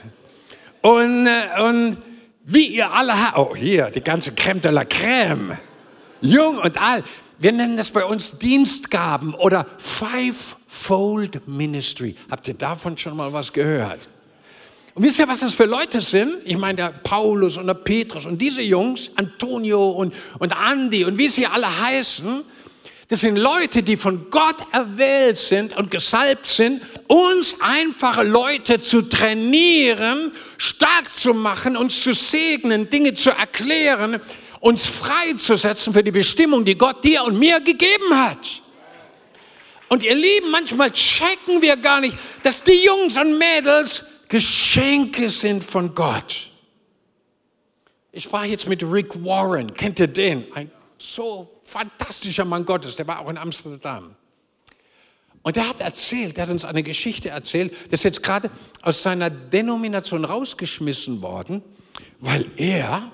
und, 0.81 1.27
äh, 1.27 1.61
und 1.61 1.99
wie 2.45 2.67
ihr 2.67 2.91
alle 2.91 3.21
habt. 3.21 3.37
Oh, 3.37 3.55
hier, 3.57 3.91
die 3.91 4.03
ganze 4.03 4.33
Creme 4.33 4.61
de 4.61 4.71
la 4.71 4.85
Creme. 4.85 5.59
Jung 6.21 6.59
und 6.59 6.81
alt. 6.81 7.05
Wir 7.39 7.53
nennen 7.53 7.77
das 7.77 7.91
bei 7.91 8.05
uns 8.05 8.39
Dienstgaben 8.39 9.35
oder 9.35 9.67
Fivefold 10.73 11.47
Ministry. 11.47 12.17
Habt 12.31 12.49
ihr 12.49 12.55
davon 12.55 12.97
schon 12.97 13.15
mal 13.15 13.31
was 13.31 13.53
gehört? 13.53 14.01
Und 14.95 15.05
wisst 15.05 15.19
ihr, 15.19 15.29
was 15.29 15.41
das 15.41 15.53
für 15.53 15.67
Leute 15.67 16.01
sind? 16.01 16.37
Ich 16.45 16.57
meine, 16.57 16.77
der 16.77 16.89
Paulus 16.89 17.59
und 17.59 17.67
der 17.67 17.75
Petrus 17.75 18.25
und 18.25 18.41
diese 18.41 18.63
Jungs, 18.63 19.11
Antonio 19.17 19.91
und, 19.91 20.15
und 20.39 20.53
Andi 20.53 21.05
und 21.05 21.19
wie 21.19 21.29
sie 21.29 21.47
alle 21.47 21.81
heißen, 21.81 22.43
das 23.09 23.21
sind 23.21 23.37
Leute, 23.37 23.83
die 23.83 23.99
von 23.99 24.31
Gott 24.31 24.57
erwählt 24.73 25.37
sind 25.37 25.77
und 25.77 25.91
gesalbt 25.91 26.47
sind, 26.47 26.81
uns 27.07 27.55
einfache 27.61 28.23
Leute 28.23 28.81
zu 28.81 29.03
trainieren, 29.03 30.33
stark 30.57 31.11
zu 31.11 31.35
machen, 31.35 31.77
uns 31.77 32.03
zu 32.03 32.15
segnen, 32.15 32.89
Dinge 32.89 33.13
zu 33.13 33.31
erklären, 33.31 34.21
uns 34.61 34.87
freizusetzen 34.87 35.93
für 35.93 36.03
die 36.03 36.13
Bestimmung, 36.13 36.65
die 36.65 36.79
Gott 36.79 37.05
dir 37.05 37.25
und 37.25 37.39
mir 37.39 37.61
gegeben 37.61 38.15
hat. 38.15 38.63
Und 39.93 40.05
ihr 40.05 40.15
Lieben, 40.15 40.51
manchmal 40.51 40.91
checken 40.91 41.61
wir 41.61 41.77
gar 41.77 42.01
nicht, 42.01 42.17
dass 42.43 42.65
die 42.65 42.83
Jungs 42.83 43.19
und 43.19 43.37
Mädels 43.37 44.03
Geschenke 44.27 45.29
sind 45.29 45.63
von 45.63 45.95
Gott. 45.95 46.51
Ich 48.11 48.23
sprach 48.23 48.45
jetzt 48.45 48.67
mit 48.67 48.83
Rick 48.83 49.23
Warren, 49.23 49.71
kennt 49.75 50.01
ihr 50.01 50.07
den? 50.07 50.51
Ein 50.55 50.71
so 50.97 51.61
fantastischer 51.65 52.47
Mann 52.47 52.65
Gottes, 52.65 52.97
der 52.97 53.07
war 53.07 53.19
auch 53.19 53.29
in 53.29 53.37
Amsterdam. 53.37 54.17
Und 55.43 55.57
der 55.57 55.69
hat 55.69 55.83
erzählt, 55.83 56.39
der 56.39 56.45
hat 56.45 56.51
uns 56.51 56.65
eine 56.65 56.83
Geschichte 56.83 57.29
erzählt, 57.29 57.75
der 57.85 57.93
ist 57.93 58.05
jetzt 58.05 58.23
gerade 58.23 58.51
aus 58.81 59.03
seiner 59.03 59.29
Denomination 59.29 60.25
rausgeschmissen 60.25 61.21
worden, 61.21 61.63
weil 62.19 62.47
er 62.57 63.13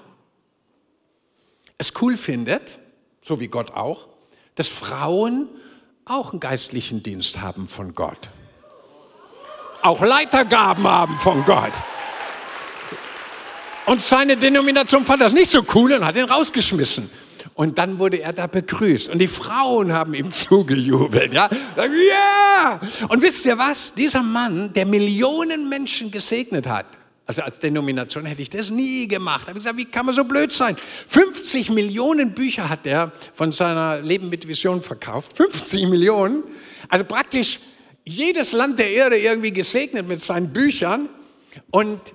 es 1.77 1.93
cool 2.01 2.17
findet, 2.17 2.79
so 3.21 3.41
wie 3.41 3.49
Gott 3.49 3.73
auch, 3.73 4.07
dass 4.55 4.69
Frauen 4.69 5.49
auch 6.09 6.33
einen 6.33 6.41
geistlichen 6.41 7.03
Dienst 7.03 7.41
haben 7.41 7.69
von 7.69 7.95
Gott 7.95 8.31
auch 9.83 10.03
Leitergaben 10.03 10.87
haben 10.87 11.19
von 11.19 11.45
Gott. 11.45 11.73
Und 13.87 14.03
seine 14.03 14.37
Denomination 14.37 15.05
fand 15.05 15.23
das 15.23 15.33
nicht 15.33 15.51
so 15.51 15.65
cool 15.75 15.93
und 15.93 16.05
hat 16.05 16.17
ihn 16.17 16.25
rausgeschmissen. 16.25 17.11
Und 17.55 17.79
dann 17.79 17.99
wurde 17.99 18.21
er 18.21 18.33
da 18.33 18.47
begrüßt 18.47 19.09
und 19.09 19.19
die 19.19 19.29
Frauen 19.29 19.93
haben 19.93 20.15
ihm 20.15 20.31
zugejubelt. 20.31 21.33
Ja, 21.33 21.49
yeah! 21.77 22.81
Und 23.09 23.23
wisst 23.23 23.47
ihr 23.47 23.57
was? 23.59 23.95
Dieser 23.95 24.23
Mann, 24.23 24.73
der 24.75 24.87
Millionen 24.87 25.69
Menschen 25.69 26.11
gesegnet 26.11 26.69
hat, 26.69 26.87
also 27.29 27.43
als 27.43 27.59
Denomination 27.59 28.25
hätte 28.25 28.41
ich 28.41 28.49
das 28.49 28.71
nie 28.71 29.07
gemacht. 29.07 29.43
Da 29.43 29.49
habe 29.49 29.59
ich 29.59 29.65
gesagt, 29.65 29.77
wie 29.77 29.85
kann 29.85 30.07
man 30.07 30.15
so 30.15 30.25
blöd 30.25 30.51
sein? 30.51 30.79
50 31.09 31.69
Millionen 31.69 32.33
Bücher 32.33 32.71
hat 32.71 32.87
er 32.87 33.13
von 33.35 33.53
seiner 33.53 34.01
Leben 34.01 34.31
mit 34.31 34.49
Vision 34.49 34.81
verkauft. 34.81 35.37
50 35.37 35.89
Millionen. 35.89 36.43
Also 36.89 37.05
praktisch 37.05 37.61
jedes 38.03 38.53
Land 38.53 38.79
der 38.79 38.91
Erde 38.91 39.19
irgendwie 39.19 39.53
gesegnet 39.53 40.09
mit 40.09 40.23
seinen 40.23 40.55
Büchern. 40.55 41.11
Und 41.71 42.15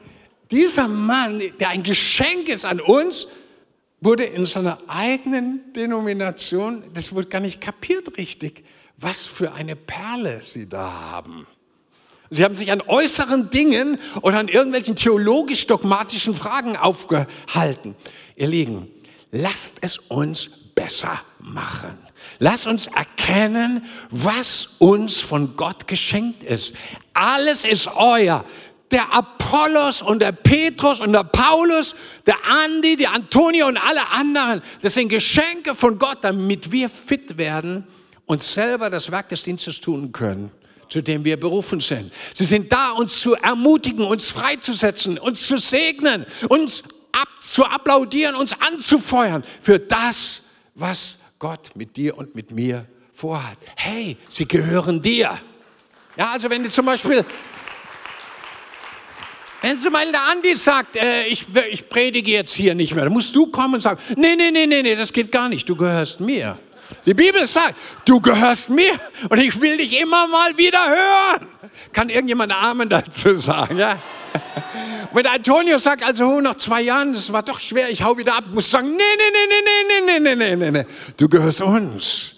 dieser 0.50 0.88
Mann, 0.88 1.44
der 1.60 1.70
ein 1.70 1.84
Geschenk 1.84 2.50
ist 2.50 2.66
an 2.66 2.82
uns, 2.82 3.28
wurde 4.02 4.24
in 4.24 4.48
seiner 4.48 4.80
eigenen 4.88 5.72
Denomination, 5.74 6.86
das 6.96 7.14
wurde 7.14 7.28
gar 7.28 7.40
nicht 7.40 7.62
kapiert 7.62 8.18
richtig, 8.18 8.64
was 8.98 9.28
für 9.28 9.54
eine 9.54 9.76
Perle 9.76 10.42
sie 10.44 10.68
da 10.68 10.92
haben. 10.92 11.46
Sie 12.34 12.44
haben 12.44 12.56
sich 12.56 12.72
an 12.72 12.82
äußeren 12.82 13.52
Dingen 13.52 14.00
oder 14.22 14.40
an 14.40 14.48
irgendwelchen 14.48 14.96
theologisch-dogmatischen 14.96 16.34
Fragen 16.34 16.76
aufgehalten. 16.76 17.96
Ihr 18.36 18.48
Lieben, 18.48 18.92
lasst 19.32 19.76
es 19.82 20.00
uns 20.00 20.50
besser 20.74 21.22
machen. 21.40 21.98
Lass 22.40 22.66
uns 22.66 22.88
erkennen, 22.88 23.86
was 24.10 24.76
uns 24.80 25.20
von 25.20 25.56
Gott 25.56 25.88
geschenkt 25.88 26.44
ist. 26.44 26.76
Alles 27.14 27.66
ist 27.66 27.88
euer. 27.96 28.44
Der 28.90 29.14
Apollos 29.14 30.02
und 30.02 30.20
der 30.20 30.32
Petrus 30.32 31.02
und 31.02 31.14
der 31.14 31.24
Paulus, 31.24 31.96
der 32.26 32.38
Andi, 32.48 32.96
der 32.96 33.14
Antonio 33.14 33.68
und 33.68 33.78
alle 33.78 34.10
anderen, 34.10 34.62
das 34.82 34.96
sind 34.96 35.10
Geschenke 35.10 35.76
von 35.76 35.98
Gott, 36.00 36.20
damit 36.22 36.72
wir 36.72 36.90
fit 36.90 37.38
werden 37.38 37.86
und 38.26 38.42
selber 38.42 38.90
das 38.90 39.12
Werk 39.12 39.30
des 39.30 39.44
Dienstes 39.44 39.80
tun 39.82 40.12
können 40.12 40.52
zu 40.90 41.02
dem 41.02 41.24
wir 41.24 41.40
berufen 41.40 41.80
sind. 41.80 42.12
Sie 42.34 42.46
sind 42.46 42.72
da, 42.72 42.92
uns 42.92 43.20
zu 43.20 43.36
ermutigen, 43.36 44.06
uns 44.06 44.30
freizusetzen, 44.30 45.18
uns 45.18 45.46
zu 45.48 45.58
segnen, 45.58 46.26
uns 46.50 46.84
ab, 47.12 47.28
zu 47.42 47.66
applaudieren, 47.66 48.36
uns 48.36 48.54
anzufeuern 48.60 49.44
für 49.62 49.80
das, 49.80 50.42
was 50.76 51.18
Gott 51.40 51.72
mit 51.76 51.96
dir 51.96 52.18
und 52.18 52.36
mit 52.36 52.52
mir 52.52 52.88
vorhat. 53.14 53.58
Hey, 53.76 54.18
sie 54.30 54.48
gehören 54.48 55.02
dir. 55.02 55.40
Ja, 56.18 56.32
also 56.32 56.50
wenn 56.50 56.64
du 56.64 56.70
zum 56.70 56.86
Beispiel, 56.86 57.26
wenn 59.62 59.78
zum 59.78 59.94
Beispiel 59.94 60.12
der 60.12 60.28
Andi 60.28 60.56
sagt, 60.56 60.96
äh, 60.96 61.26
ich, 61.26 61.48
ich 61.70 61.88
predige 61.90 62.32
jetzt 62.32 62.54
hier 62.54 62.76
nicht 62.76 62.94
mehr, 62.94 63.06
dann 63.06 63.14
musst 63.14 63.36
du 63.36 63.48
kommen 63.48 63.76
und 63.76 63.82
sagen, 63.82 64.02
nee, 64.16 64.36
nee, 64.36 64.52
nee, 64.52 64.66
nee, 64.66 64.82
nee, 64.82 64.96
das 64.96 65.12
geht 65.14 65.32
gar 65.32 65.50
nicht, 65.50 65.68
du 65.70 65.76
gehörst 65.76 66.20
mir. 66.20 66.58
Die 67.06 67.14
Bibel 67.14 67.46
sagt, 67.46 67.76
du 68.06 68.20
gehörst 68.20 68.70
mir 68.70 68.94
und 69.30 69.40
ich 69.40 69.60
will 69.60 69.78
dich 69.78 70.00
immer 70.00 70.28
mal 70.28 70.58
wieder 70.58 70.88
hören. 70.88 71.48
Kann 71.92 72.10
irgendjemand 72.10 72.52
Amen 72.52 72.90
dazu 72.90 73.36
sagen? 73.36 73.78
Ja? 73.78 74.00
Wenn 75.14 75.28
Antonio 75.28 75.78
sagt, 75.78 76.04
also 76.04 76.26
oh, 76.26 76.42
nach 76.42 76.58
zwei 76.58 76.82
Jahren, 76.82 77.14
das 77.14 77.32
war 77.32 77.44
doch 77.44 77.60
schwer, 77.60 77.90
ich 77.90 78.02
hau 78.04 78.18
wieder 78.18 78.36
ab, 78.36 78.46
muss 78.52 78.70
sagen, 78.70 78.96
nee, 78.96 78.98
nee, 78.98 79.24
nee, 79.32 79.48
nee, 79.48 80.20
nee, 80.20 80.20
nee, 80.20 80.36
nee, 80.36 80.56
nee, 80.56 80.72
nee, 80.72 80.86
du 81.18 81.30
gehörst 81.30 81.62
uns. 81.62 82.34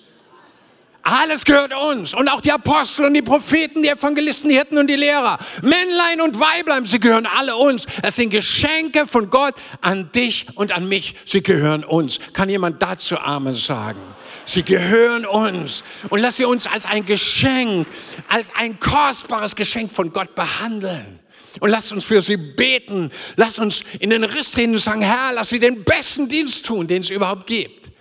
Alles 1.08 1.46
gehört 1.46 1.72
uns. 1.72 2.16
Und 2.16 2.28
auch 2.30 2.42
die 2.42 2.52
Apostel 2.52 3.06
und 3.06 3.14
die 3.14 3.22
Propheten, 3.22 3.84
die 3.84 3.90
Evangelisten, 3.90 4.50
die 4.50 4.56
Hirten 4.56 4.80
und 4.80 4.88
die 4.88 4.96
Lehrer. 4.96 5.38
Männlein 5.62 6.20
und 6.20 6.40
Weiblein, 6.40 6.84
sie 6.84 7.00
gehören 7.00 7.28
alle 7.28 7.56
uns. 7.56 7.86
Es 8.02 8.16
sind 8.16 8.32
Geschenke 8.32 9.06
von 9.06 9.30
Gott 9.30 9.54
an 9.82 10.12
dich 10.14 10.48
und 10.56 10.72
an 10.72 10.90
mich. 10.90 11.14
Sie 11.24 11.44
gehören 11.44 11.84
uns. 11.84 12.20
Kann 12.34 12.50
jemand 12.50 12.82
dazu 12.82 13.20
Amen 13.20 13.54
sagen? 13.54 14.00
Sie 14.46 14.64
gehören 14.64 15.26
uns. 15.26 15.84
Und 16.10 16.20
lass 16.20 16.38
sie 16.38 16.46
uns 16.46 16.68
als 16.68 16.86
ein 16.86 17.06
Geschenk, 17.06 17.88
als 18.28 18.52
ein 18.56 18.80
kostbares 18.80 19.56
Geschenk 19.56 19.92
von 19.92 20.12
Gott 20.12 20.36
behandeln. 20.36 21.20
Und 21.60 21.70
lasst 21.70 21.92
uns 21.92 22.06
für 22.06 22.22
sie 22.22 22.38
beten. 22.38 23.12
Lasst 23.36 23.60
uns 23.60 23.84
in 24.00 24.10
den 24.10 24.24
Riss 24.24 24.52
treten 24.52 24.74
und 24.74 24.80
sagen, 24.80 25.02
Herr, 25.02 25.32
lass 25.34 25.50
sie 25.50 25.60
den 25.60 25.84
besten 25.84 26.28
Dienst 26.28 26.66
tun, 26.66 26.88
den 26.88 27.02
es 27.02 27.10
überhaupt 27.10 27.48
gibt. 27.48 27.92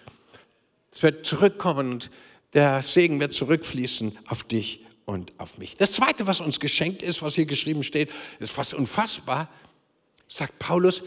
Es 0.90 1.02
wird 1.02 1.26
zurückkommen 1.26 1.92
und 1.92 2.10
der 2.52 2.82
Segen 2.82 3.20
wird 3.20 3.32
zurückfließen 3.32 4.16
auf 4.26 4.44
dich 4.44 4.84
und 5.06 5.32
auf 5.38 5.58
mich. 5.58 5.76
Das 5.76 5.92
Zweite, 5.92 6.26
was 6.26 6.40
uns 6.40 6.60
geschenkt 6.60 7.02
ist, 7.02 7.20
was 7.20 7.34
hier 7.34 7.46
geschrieben 7.46 7.82
steht, 7.82 8.10
ist 8.38 8.52
fast 8.52 8.74
unfassbar, 8.74 9.48
sagt 10.28 10.58
Paulus, 10.58 11.02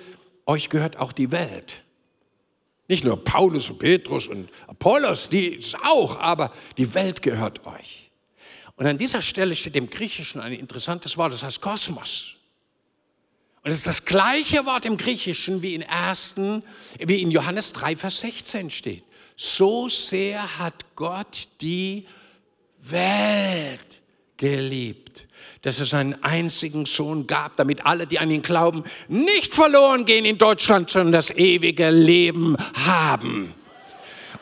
euch 0.45 0.69
gehört 0.69 0.97
auch 0.97 1.13
die 1.13 1.31
Welt. 1.31 1.83
Nicht 2.87 3.03
nur 3.03 3.21
Paulus 3.23 3.69
und 3.69 3.79
Petrus 3.79 4.27
und 4.27 4.49
Apollos, 4.67 5.29
die 5.29 5.55
ist 5.55 5.75
auch, 5.83 6.17
aber 6.19 6.53
die 6.77 6.93
Welt 6.93 7.21
gehört 7.21 7.65
euch. 7.65 8.09
Und 8.77 8.85
an 8.85 8.97
dieser 8.97 9.21
Stelle 9.21 9.55
steht 9.55 9.75
im 9.75 9.89
Griechischen 9.89 10.39
ein 10.39 10.53
interessantes 10.53 11.17
Wort, 11.17 11.33
das 11.33 11.43
heißt 11.43 11.59
Kosmos. 11.59 12.35
Und 13.63 13.71
es 13.71 13.79
ist 13.79 13.87
das 13.87 14.05
gleiche 14.05 14.65
Wort 14.65 14.85
im 14.85 14.95
Griechischen 14.95 15.61
wie 15.61 15.73
in, 15.73 15.81
ersten, 15.81 16.63
wie 16.99 17.21
in 17.21 17.31
Johannes 17.31 17.73
3, 17.73 17.97
Vers 17.97 18.21
16 18.21 18.69
steht. 18.69 19.03
So 19.35 19.89
sehr 19.89 20.57
hat 20.57 20.95
Gott 20.95 21.49
die 21.59 22.07
Welt 22.79 24.01
geliebt, 24.37 25.26
dass 25.67 25.79
es 25.79 25.89
seinen 25.89 26.23
einzigen 26.23 26.85
Sohn 26.85 27.27
gab, 27.27 27.57
damit 27.57 27.85
alle, 27.85 28.07
die 28.07 28.19
an 28.19 28.31
ihn 28.31 28.41
glauben, 28.41 28.85
nicht 29.09 29.53
verloren 29.53 30.05
gehen 30.05 30.23
in 30.23 30.37
Deutschland, 30.37 30.89
sondern 30.89 31.11
das 31.11 31.29
ewige 31.29 31.89
Leben 31.89 32.55
haben. 32.85 33.53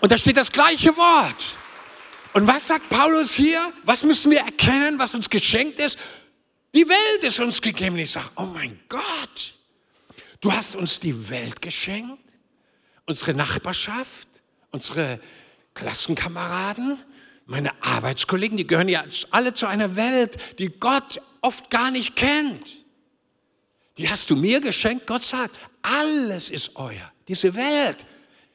Und 0.01 0.11
da 0.11 0.19
steht 0.19 0.37
das 0.37 0.51
gleiche 0.51 0.95
Wort. 0.95 1.57
Und 2.33 2.45
was 2.45 2.67
sagt 2.67 2.89
Paulus 2.89 3.33
hier? 3.33 3.73
Was 3.85 4.03
müssen 4.03 4.29
wir 4.29 4.41
erkennen, 4.41 4.99
was 4.99 5.15
uns 5.15 5.27
geschenkt 5.27 5.79
ist? 5.79 5.97
Die 6.75 6.87
Welt 6.87 7.23
ist 7.23 7.39
uns 7.39 7.59
gegeben. 7.59 7.97
Ich 7.97 8.11
sage, 8.11 8.29
oh 8.35 8.45
mein 8.45 8.79
Gott, 8.87 9.55
du 10.41 10.53
hast 10.53 10.75
uns 10.75 10.99
die 10.99 11.27
Welt 11.27 11.59
geschenkt, 11.59 12.21
unsere 13.07 13.33
Nachbarschaft, 13.33 14.27
unsere 14.69 15.19
Klassenkameraden, 15.73 16.99
meine 17.45 17.71
Arbeitskollegen, 17.83 18.57
die 18.57 18.67
gehören 18.67 18.89
ja 18.89 19.03
alle 19.31 19.53
zu 19.53 19.67
einer 19.67 19.95
Welt, 19.95 20.37
die 20.59 20.69
Gott 20.69 21.21
oft 21.41 21.69
gar 21.69 21.91
nicht 21.91 22.15
kennt. 22.15 22.85
Die 23.97 24.09
hast 24.09 24.29
du 24.29 24.35
mir 24.35 24.59
geschenkt. 24.59 25.07
Gott 25.07 25.23
sagt, 25.23 25.55
alles 25.81 26.49
ist 26.49 26.75
euer. 26.75 27.11
Diese 27.27 27.55
Welt, 27.55 28.05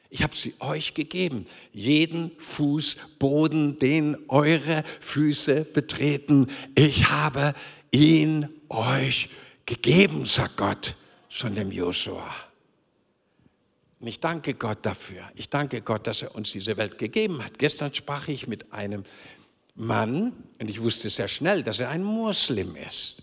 ich 0.09 0.23
habe 0.23 0.35
sie 0.35 0.53
euch 0.59 0.93
gegeben. 0.93 1.47
Jeden 1.71 2.31
Fußboden, 2.37 3.79
den 3.79 4.17
eure 4.27 4.83
Füße 4.99 5.63
betreten. 5.63 6.47
Ich 6.75 7.09
habe 7.09 7.53
ihn 7.91 8.49
euch 8.69 9.29
gegeben, 9.65 10.25
sagt 10.25 10.57
Gott 10.57 10.95
schon 11.29 11.55
dem 11.55 11.71
Josua. 11.71 12.29
Und 14.01 14.07
ich 14.07 14.19
danke 14.19 14.55
Gott 14.55 14.79
dafür. 14.81 15.21
Ich 15.35 15.49
danke 15.49 15.81
Gott, 15.81 16.07
dass 16.07 16.23
er 16.23 16.33
uns 16.33 16.51
diese 16.51 16.75
Welt 16.75 16.97
gegeben 16.97 17.45
hat. 17.45 17.59
Gestern 17.59 17.93
sprach 17.93 18.27
ich 18.27 18.47
mit 18.47 18.73
einem 18.73 19.05
Mann 19.75 20.33
und 20.59 20.69
ich 20.71 20.81
wusste 20.81 21.11
sehr 21.11 21.27
schnell, 21.27 21.61
dass 21.61 21.79
er 21.79 21.89
ein 21.89 22.03
Muslim 22.03 22.75
ist. 22.75 23.21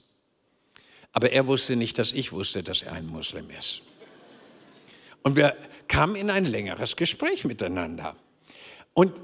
Aber 1.10 1.32
er 1.32 1.48
wusste 1.48 1.74
nicht, 1.74 1.98
dass 1.98 2.12
ich 2.12 2.30
wusste, 2.30 2.62
dass 2.62 2.82
er 2.82 2.92
ein 2.92 3.06
Muslim 3.06 3.50
ist. 3.50 3.82
Und 5.24 5.34
wir 5.34 5.56
kamen 5.88 6.14
in 6.14 6.30
ein 6.30 6.44
längeres 6.44 6.94
Gespräch 6.94 7.44
miteinander. 7.44 8.14
Und 8.94 9.20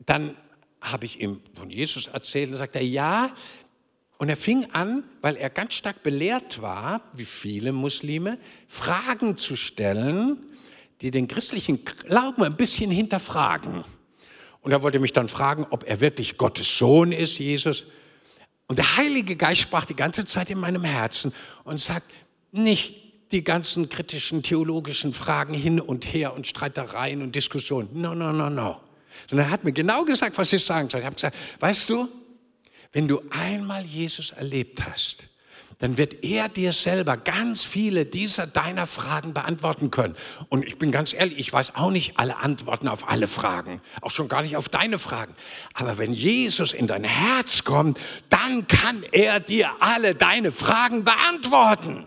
dann 0.00 0.36
habe 0.80 1.06
ich 1.06 1.20
ihm 1.20 1.40
von 1.54 1.70
Jesus 1.70 2.08
erzählt 2.08 2.50
und 2.50 2.56
sagte, 2.56 2.80
ja, 2.80 3.32
und 4.18 4.28
er 4.28 4.36
fing 4.36 4.64
an, 4.72 5.04
weil 5.20 5.36
er 5.36 5.50
ganz 5.50 5.74
stark 5.74 6.02
belehrt 6.02 6.60
war, 6.60 7.00
wie 7.12 7.24
viele 7.26 7.72
Muslime, 7.72 8.38
Fragen 8.66 9.36
zu 9.36 9.54
stellen, 9.54 10.50
die 11.04 11.10
den 11.10 11.28
christlichen 11.28 11.84
Glauben 11.84 12.42
ein 12.44 12.56
bisschen 12.56 12.90
hinterfragen. 12.90 13.84
Und 14.62 14.72
er 14.72 14.82
wollte 14.82 14.98
mich 14.98 15.12
dann 15.12 15.28
fragen, 15.28 15.66
ob 15.68 15.84
er 15.84 16.00
wirklich 16.00 16.38
Gottes 16.38 16.78
Sohn 16.78 17.12
ist, 17.12 17.38
Jesus. 17.38 17.84
Und 18.68 18.78
der 18.78 18.96
Heilige 18.96 19.36
Geist 19.36 19.60
sprach 19.60 19.84
die 19.84 19.94
ganze 19.94 20.24
Zeit 20.24 20.48
in 20.48 20.58
meinem 20.58 20.82
Herzen 20.82 21.34
und 21.64 21.78
sagt, 21.78 22.10
nicht 22.52 22.94
die 23.32 23.44
ganzen 23.44 23.90
kritischen 23.90 24.42
theologischen 24.42 25.12
Fragen 25.12 25.52
hin 25.52 25.78
und 25.78 26.10
her 26.10 26.32
und 26.32 26.46
Streitereien 26.46 27.20
und 27.20 27.34
Diskussionen. 27.34 27.90
No, 27.92 28.14
no, 28.14 28.32
no, 28.32 28.48
no. 28.48 28.80
Sondern 29.28 29.48
er 29.48 29.50
hat 29.50 29.62
mir 29.62 29.72
genau 29.72 30.06
gesagt, 30.06 30.38
was 30.38 30.54
ich 30.54 30.64
sagen 30.64 30.88
soll. 30.88 31.00
Ich 31.00 31.06
habe 31.06 31.16
gesagt, 31.16 31.36
weißt 31.60 31.90
du, 31.90 32.08
wenn 32.92 33.06
du 33.06 33.20
einmal 33.28 33.84
Jesus 33.84 34.30
erlebt 34.30 34.80
hast, 34.88 35.28
dann 35.84 35.98
wird 35.98 36.24
er 36.24 36.48
dir 36.48 36.72
selber 36.72 37.18
ganz 37.18 37.62
viele 37.62 38.06
dieser 38.06 38.46
deiner 38.46 38.86
Fragen 38.86 39.34
beantworten 39.34 39.90
können. 39.90 40.16
Und 40.48 40.64
ich 40.64 40.78
bin 40.78 40.90
ganz 40.90 41.12
ehrlich, 41.12 41.38
ich 41.38 41.52
weiß 41.52 41.74
auch 41.74 41.90
nicht 41.90 42.18
alle 42.18 42.38
Antworten 42.38 42.88
auf 42.88 43.06
alle 43.06 43.28
Fragen, 43.28 43.82
auch 44.00 44.10
schon 44.10 44.28
gar 44.28 44.40
nicht 44.40 44.56
auf 44.56 44.70
deine 44.70 44.98
Fragen. 44.98 45.34
Aber 45.74 45.98
wenn 45.98 46.14
Jesus 46.14 46.72
in 46.72 46.86
dein 46.86 47.04
Herz 47.04 47.64
kommt, 47.64 48.00
dann 48.30 48.66
kann 48.66 49.04
er 49.12 49.40
dir 49.40 49.72
alle 49.80 50.14
deine 50.14 50.52
Fragen 50.52 51.04
beantworten. 51.04 52.06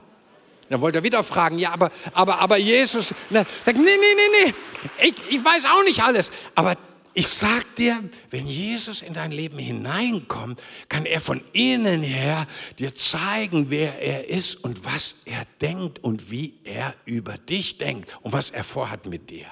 Dann 0.71 0.81
wollte 0.81 0.97
er 0.97 1.03
wieder 1.03 1.21
fragen, 1.21 1.59
ja, 1.59 1.71
aber, 1.71 1.91
aber, 2.13 2.39
aber 2.39 2.57
Jesus, 2.57 3.13
na, 3.29 3.45
nee, 3.67 3.73
nee, 3.75 3.85
nee, 3.85 4.45
nee, 4.45 4.53
ich, 5.03 5.15
ich 5.29 5.45
weiß 5.45 5.65
auch 5.65 5.83
nicht 5.83 6.01
alles. 6.01 6.31
Aber 6.55 6.77
ich 7.17 7.29
sag 7.29 7.75
dir, 7.77 8.07
wenn 8.29 8.45
Jesus 8.45 9.01
in 9.01 9.11
dein 9.11 9.31
Leben 9.31 9.57
hineinkommt, 9.57 10.61
kann 10.87 11.07
er 11.07 11.19
von 11.19 11.41
innen 11.51 12.03
her 12.03 12.45
dir 12.77 12.93
zeigen, 12.93 13.71
wer 13.71 13.99
er 13.99 14.29
ist 14.29 14.63
und 14.63 14.85
was 14.85 15.15
er 15.25 15.41
denkt 15.59 15.97
und 16.03 16.29
wie 16.29 16.53
er 16.63 16.93
über 17.05 17.33
dich 17.39 17.79
denkt 17.79 18.15
und 18.21 18.33
was 18.33 18.51
er 18.51 18.63
vorhat 18.63 19.07
mit 19.07 19.31
dir. 19.31 19.47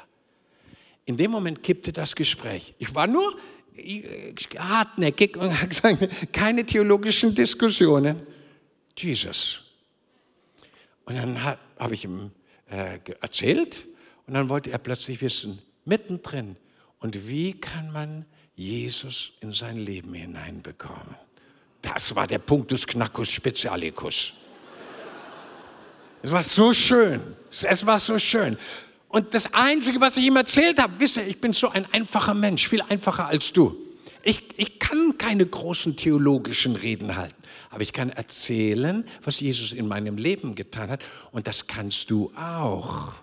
In 1.06 1.18
dem 1.18 1.32
Moment 1.32 1.64
kippte 1.64 1.92
das 1.92 2.14
Gespräch. 2.14 2.76
Ich 2.78 2.94
war 2.94 3.08
nur 3.08 3.36
hartnäckig 4.60 5.36
und 5.36 5.52
habe 5.60 5.68
gesagt, 5.68 6.32
keine 6.32 6.68
theologischen 6.68 7.34
Diskussionen. 7.34 8.28
Jesus. 8.96 9.62
Und 11.06 11.16
dann 11.16 11.44
habe 11.44 11.96
ich 11.96 12.04
ihm 12.04 12.30
äh, 12.70 13.00
erzählt 13.22 13.88
und 14.28 14.36
dann 14.36 14.50
wollte 14.50 14.70
er 14.70 14.78
plötzlich 14.78 15.20
wissen, 15.22 15.64
mittendrin, 15.84 16.58
und 17.06 17.28
wie 17.28 17.54
kann 17.54 17.92
man 17.92 18.26
Jesus 18.56 19.32
in 19.40 19.54
sein 19.54 19.78
Leben 19.78 20.16
hineinbekommen? 20.16 21.14
Das 21.80 22.16
war 22.16 22.26
der 22.26 22.40
Punktus 22.40 22.88
Knackus 22.88 23.30
Spezialicus. 23.30 24.34
Es 26.24 26.32
war 26.32 26.42
so 26.42 26.74
schön. 26.74 27.22
Es 27.52 27.86
war 27.86 28.00
so 28.00 28.18
schön. 28.18 28.58
Und 29.08 29.36
das 29.36 29.54
Einzige, 29.54 30.02
was 30.02 30.18
ich 30.18 30.24
ihm 30.24 30.36
erzählt 30.36 30.82
habe, 30.82 30.94
wisst 30.98 31.18
ihr, 31.18 31.28
ich 31.28 31.40
bin 31.40 31.54
so 31.54 31.70
ein 31.70 31.86
einfacher 31.94 32.34
Mensch, 32.34 32.68
viel 32.68 32.82
einfacher 32.82 33.28
als 33.28 33.54
du. 33.54 33.78
Ich, 34.24 34.44
ich 34.58 34.80
kann 34.80 35.16
keine 35.20 35.46
großen 35.46 35.96
theologischen 35.96 36.76
Reden 36.76 37.16
halten, 37.16 37.40
aber 37.70 37.84
ich 37.84 37.94
kann 37.94 38.10
erzählen, 38.10 39.08
was 39.22 39.42
Jesus 39.42 39.74
in 39.74 39.88
meinem 39.88 40.18
Leben 40.18 40.56
getan 40.56 40.90
hat. 40.90 41.04
Und 41.32 41.46
das 41.46 41.68
kannst 41.68 42.10
du 42.10 42.34
auch, 42.36 43.14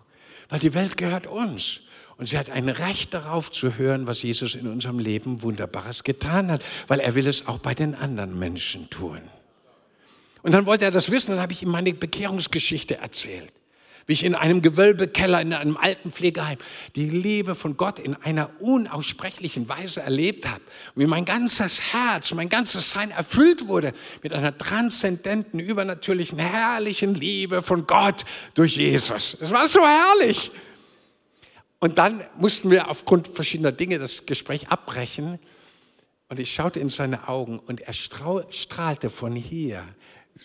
weil 0.48 0.60
die 0.60 0.72
Welt 0.72 0.96
gehört 0.96 1.26
uns. 1.26 1.80
Und 2.16 2.28
sie 2.28 2.38
hat 2.38 2.50
ein 2.50 2.68
Recht 2.68 3.14
darauf 3.14 3.50
zu 3.50 3.76
hören, 3.76 4.06
was 4.06 4.22
Jesus 4.22 4.54
in 4.54 4.66
unserem 4.66 4.98
Leben 4.98 5.42
Wunderbares 5.42 6.04
getan 6.04 6.50
hat, 6.50 6.62
weil 6.88 7.00
er 7.00 7.14
will 7.14 7.26
es 7.26 7.46
auch 7.46 7.58
bei 7.58 7.74
den 7.74 7.94
anderen 7.94 8.38
Menschen 8.38 8.90
tun. 8.90 9.20
Und 10.42 10.52
dann 10.52 10.66
wollte 10.66 10.84
er 10.84 10.90
das 10.90 11.10
wissen, 11.10 11.32
dann 11.32 11.40
habe 11.40 11.52
ich 11.52 11.62
ihm 11.62 11.70
meine 11.70 11.94
Bekehrungsgeschichte 11.94 12.98
erzählt 12.98 13.52
wie 14.06 14.12
ich 14.14 14.24
in 14.24 14.34
einem 14.34 14.62
Gewölbekeller 14.62 15.40
in 15.40 15.52
einem 15.52 15.76
alten 15.76 16.10
Pflegeheim 16.10 16.58
die 16.96 17.08
Liebe 17.08 17.54
von 17.54 17.76
Gott 17.76 17.98
in 17.98 18.14
einer 18.14 18.50
unaussprechlichen 18.60 19.68
Weise 19.68 20.00
erlebt 20.00 20.46
habe, 20.48 20.62
wie 20.94 21.06
mein 21.06 21.24
ganzes 21.24 21.92
Herz, 21.92 22.32
mein 22.32 22.48
ganzes 22.48 22.90
Sein 22.90 23.10
erfüllt 23.10 23.68
wurde 23.68 23.92
mit 24.22 24.32
einer 24.32 24.56
transzendenten, 24.56 25.60
übernatürlichen, 25.60 26.38
herrlichen 26.38 27.14
Liebe 27.14 27.62
von 27.62 27.86
Gott 27.86 28.24
durch 28.54 28.76
Jesus. 28.76 29.36
Es 29.40 29.50
war 29.50 29.66
so 29.66 29.80
herrlich. 29.80 30.50
Und 31.82 31.98
dann 31.98 32.22
mussten 32.38 32.70
wir 32.70 32.88
aufgrund 32.88 33.26
verschiedener 33.26 33.72
Dinge 33.72 33.98
das 33.98 34.24
Gespräch 34.24 34.68
abbrechen. 34.68 35.40
Und 36.28 36.38
ich 36.38 36.54
schaute 36.54 36.78
in 36.78 36.90
seine 36.90 37.26
Augen 37.26 37.58
und 37.58 37.80
er 37.80 37.92
strahlte 37.92 39.10
von 39.10 39.34
hier 39.34 39.84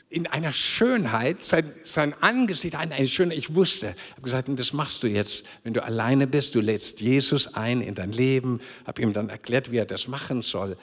in 0.10 0.26
einer 0.26 0.52
Schönheit, 0.52 1.46
sein, 1.46 1.72
sein 1.84 2.16
Angesicht, 2.24 2.74
eine 2.74 3.06
Schönheit, 3.06 3.38
ich 3.38 3.54
wusste, 3.54 3.96
habe 4.14 4.22
gesagt, 4.24 4.50
das 4.50 4.74
machst 4.74 5.04
du 5.04 5.08
jetzt, 5.08 5.46
wenn 5.62 5.76
du 5.76 5.84
alleine 5.84 6.26
bist, 6.26 6.56
du 6.56 6.60
lädst 6.60 7.02
Jesus 7.02 7.54
ein 7.54 7.82
in 7.82 7.94
dein 7.94 8.14
Leben, 8.14 8.60
habe 8.88 9.04
ihm 9.04 9.14
dann 9.14 9.30
erklärt, 9.30 9.72
wie 9.72 9.78
er 9.78 9.86
das 9.86 10.08
machen 10.08 10.42
soll. 10.42 10.76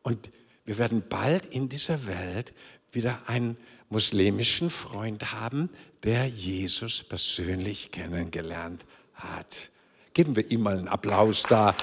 Und 0.00 0.30
wir 0.64 0.78
werden 0.78 1.04
bald 1.06 1.44
in 1.44 1.68
dieser 1.68 2.06
Welt 2.06 2.54
wieder 2.90 3.20
einen 3.26 3.58
muslimischen 3.90 4.70
Freund 4.70 5.32
haben, 5.32 5.68
der 6.04 6.26
Jesus 6.26 7.04
persönlich 7.04 7.90
kennengelernt 7.90 8.82
hat. 9.12 9.70
Geben 10.14 10.36
wir 10.36 10.48
ihm 10.50 10.62
mal 10.62 10.78
einen 10.78 10.88
Applaus 10.88 11.42
da. 11.42 11.74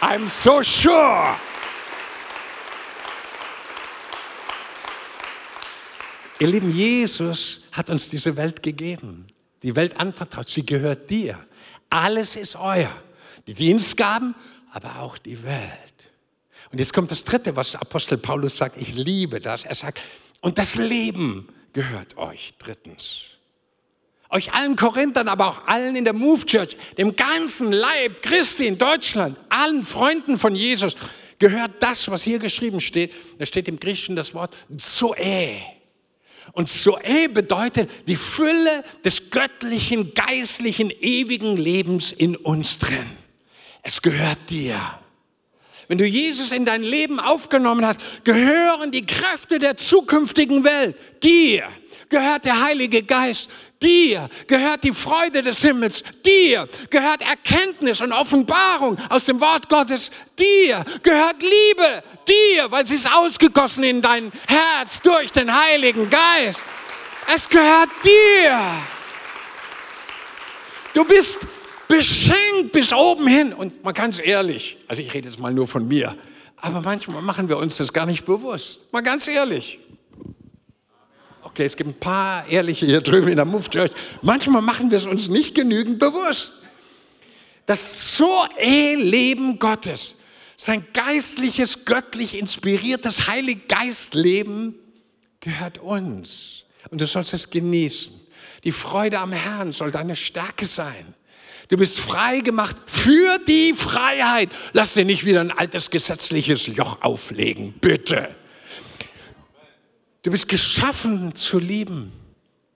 I'm 0.00 0.28
so 0.28 0.62
sure. 0.62 1.34
Ihr 6.38 6.48
Lieben, 6.48 6.70
Jesus 6.70 7.62
hat 7.72 7.88
uns 7.88 8.10
diese 8.10 8.36
Welt 8.36 8.62
gegeben. 8.62 9.28
Die 9.62 9.74
Welt 9.74 9.98
anvertraut, 9.98 10.48
sie 10.50 10.66
gehört 10.66 11.08
dir. 11.08 11.42
Alles 11.88 12.36
ist 12.36 12.56
euer. 12.56 12.94
Die 13.46 13.54
Dienstgaben, 13.54 14.34
aber 14.72 15.00
auch 15.00 15.16
die 15.16 15.42
Welt. 15.42 16.10
Und 16.70 16.78
jetzt 16.78 16.92
kommt 16.92 17.10
das 17.10 17.24
Dritte, 17.24 17.56
was 17.56 17.74
Apostel 17.74 18.18
Paulus 18.18 18.58
sagt. 18.58 18.76
Ich 18.76 18.92
liebe 18.92 19.40
das. 19.40 19.64
Er 19.64 19.74
sagt, 19.74 20.02
und 20.42 20.58
das 20.58 20.74
Leben 20.74 21.48
gehört 21.72 22.18
euch. 22.18 22.52
Drittens. 22.58 23.22
Euch 24.30 24.52
allen 24.52 24.76
Korinthern, 24.76 25.28
aber 25.28 25.46
auch 25.46 25.66
allen 25.66 25.94
in 25.94 26.04
der 26.04 26.12
Move 26.12 26.44
Church, 26.44 26.76
dem 26.98 27.14
ganzen 27.14 27.72
Leib 27.72 28.22
Christi 28.22 28.66
in 28.66 28.76
Deutschland, 28.76 29.38
allen 29.48 29.82
Freunden 29.82 30.38
von 30.38 30.54
Jesus, 30.54 30.96
gehört 31.38 31.72
das, 31.80 32.10
was 32.10 32.22
hier 32.22 32.38
geschrieben 32.38 32.80
steht. 32.80 33.12
Da 33.38 33.46
steht 33.46 33.68
im 33.68 33.78
Griechischen 33.78 34.16
das 34.16 34.34
Wort 34.34 34.54
Zoe. 34.78 35.62
Und 36.52 36.68
Zoe 36.68 37.28
bedeutet 37.28 37.90
die 38.06 38.16
Fülle 38.16 38.82
des 39.04 39.30
göttlichen, 39.30 40.14
geistlichen, 40.14 40.90
ewigen 40.90 41.56
Lebens 41.56 42.12
in 42.12 42.34
uns 42.36 42.78
drin. 42.78 43.06
Es 43.82 44.00
gehört 44.02 44.50
dir. 44.50 44.80
Wenn 45.88 45.98
du 45.98 46.04
Jesus 46.04 46.50
in 46.50 46.64
dein 46.64 46.82
Leben 46.82 47.20
aufgenommen 47.20 47.86
hast, 47.86 48.00
gehören 48.24 48.90
die 48.90 49.06
Kräfte 49.06 49.58
der 49.58 49.76
zukünftigen 49.76 50.64
Welt 50.64 50.96
dir. 51.22 51.68
Gehört 52.08 52.44
der 52.44 52.62
Heilige 52.62 53.02
Geist 53.02 53.50
dir. 53.82 54.28
Gehört 54.46 54.84
die 54.84 54.92
Freude 54.92 55.42
des 55.42 55.60
Himmels 55.60 56.02
dir. 56.24 56.68
Gehört 56.90 57.22
Erkenntnis 57.22 58.00
und 58.00 58.12
Offenbarung 58.12 58.96
aus 59.08 59.24
dem 59.24 59.40
Wort 59.40 59.68
Gottes 59.68 60.10
dir. 60.38 60.84
Gehört 61.02 61.42
Liebe 61.42 62.02
dir, 62.28 62.70
weil 62.70 62.86
sie 62.86 62.94
ist 62.94 63.12
ausgegossen 63.12 63.84
in 63.84 64.00
dein 64.00 64.32
Herz 64.46 65.00
durch 65.02 65.32
den 65.32 65.52
Heiligen 65.52 66.08
Geist. 66.08 66.62
Es 67.32 67.48
gehört 67.48 67.90
dir. 68.04 68.60
Du 70.92 71.04
bist 71.04 71.38
beschenkt 71.88 72.72
bis 72.72 72.92
oben 72.92 73.26
hin. 73.26 73.52
Und 73.52 73.82
mal 73.84 73.92
ganz 73.92 74.18
ehrlich, 74.18 74.78
also 74.88 75.02
ich 75.02 75.12
rede 75.12 75.28
jetzt 75.28 75.38
mal 75.38 75.52
nur 75.52 75.66
von 75.66 75.86
mir, 75.86 76.16
aber 76.56 76.80
manchmal 76.80 77.22
machen 77.22 77.48
wir 77.48 77.58
uns 77.58 77.76
das 77.76 77.92
gar 77.92 78.06
nicht 78.06 78.24
bewusst. 78.24 78.80
Mal 78.92 79.02
ganz 79.02 79.28
ehrlich. 79.28 79.78
Okay, 81.56 81.64
es 81.64 81.74
gibt 81.74 81.88
ein 81.88 81.98
paar 81.98 82.46
Ehrliche 82.48 82.84
hier 82.84 83.00
drüben 83.00 83.28
in 83.28 83.36
der 83.36 83.46
Move 83.46 83.70
Church. 83.70 83.90
Manchmal 84.20 84.60
machen 84.60 84.90
wir 84.90 84.98
es 84.98 85.06
uns 85.06 85.28
nicht 85.28 85.54
genügend 85.54 85.98
bewusst. 85.98 86.52
Das 87.64 88.14
Zoe-Leben 88.14 89.58
Gottes, 89.58 90.16
sein 90.58 90.86
geistliches, 90.92 91.86
göttlich 91.86 92.34
inspiriertes 92.34 93.26
Heilig 93.26 93.68
Geist-Leben 93.68 94.74
gehört 95.40 95.78
uns. 95.78 96.64
Und 96.90 97.00
du 97.00 97.06
sollst 97.06 97.32
es 97.32 97.48
genießen. 97.48 98.12
Die 98.64 98.72
Freude 98.72 99.18
am 99.18 99.32
Herrn 99.32 99.72
soll 99.72 99.90
deine 99.90 100.14
Stärke 100.14 100.66
sein. 100.66 101.14
Du 101.68 101.78
bist 101.78 101.98
frei 101.98 102.40
gemacht 102.40 102.76
für 102.84 103.38
die 103.48 103.72
Freiheit. 103.72 104.50
Lass 104.74 104.92
dir 104.92 105.06
nicht 105.06 105.24
wieder 105.24 105.40
ein 105.40 105.52
altes 105.52 105.88
gesetzliches 105.88 106.66
Joch 106.66 107.00
auflegen, 107.00 107.72
bitte. 107.80 108.34
Du 110.26 110.32
bist 110.32 110.48
geschaffen 110.48 111.36
zu 111.36 111.60
lieben. 111.60 112.10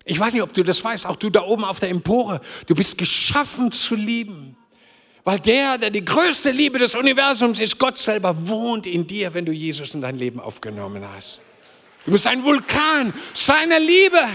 Ich 0.04 0.20
weiß 0.20 0.34
nicht, 0.34 0.42
ob 0.44 0.54
du 0.54 0.62
das 0.62 0.84
weißt, 0.84 1.04
auch 1.04 1.16
du 1.16 1.30
da 1.30 1.42
oben 1.42 1.64
auf 1.64 1.80
der 1.80 1.88
Empore. 1.88 2.40
Du 2.68 2.76
bist 2.76 2.96
geschaffen 2.96 3.72
zu 3.72 3.96
lieben. 3.96 4.56
Weil 5.24 5.40
der, 5.40 5.76
der 5.76 5.90
die 5.90 6.04
größte 6.04 6.52
Liebe 6.52 6.78
des 6.78 6.94
Universums 6.94 7.58
ist, 7.58 7.76
Gott 7.76 7.98
selber, 7.98 8.46
wohnt 8.46 8.86
in 8.86 9.04
dir, 9.04 9.34
wenn 9.34 9.44
du 9.44 9.50
Jesus 9.50 9.94
in 9.94 10.00
dein 10.00 10.16
Leben 10.16 10.38
aufgenommen 10.38 11.04
hast. 11.12 11.40
Du 12.04 12.12
bist 12.12 12.28
ein 12.28 12.44
Vulkan 12.44 13.12
seiner 13.34 13.80
Liebe. 13.80 14.28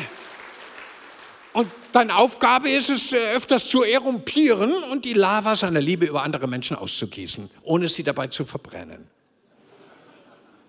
Und 1.53 1.71
deine 1.93 2.17
Aufgabe 2.17 2.69
ist 2.69 2.89
es, 2.89 3.13
äh, 3.13 3.33
öfters 3.33 3.69
zu 3.69 3.83
erumpieren 3.83 4.73
und 4.91 5.05
die 5.05 5.13
Lava 5.13 5.55
seiner 5.55 5.79
Liebe 5.79 6.05
über 6.05 6.21
andere 6.21 6.49
Menschen 6.49 6.75
auszugießen, 6.75 7.49
ohne 7.61 7.87
sie 7.87 8.03
dabei 8.03 8.27
zu 8.27 8.43
verbrennen. 8.43 9.07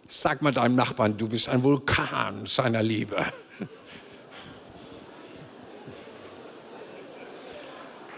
Sag 0.09 0.41
mal 0.41 0.53
deinem 0.53 0.77
Nachbarn, 0.77 1.17
du 1.17 1.29
bist 1.29 1.49
ein 1.49 1.63
Vulkan 1.63 2.47
seiner 2.47 2.83
Liebe. 2.83 3.25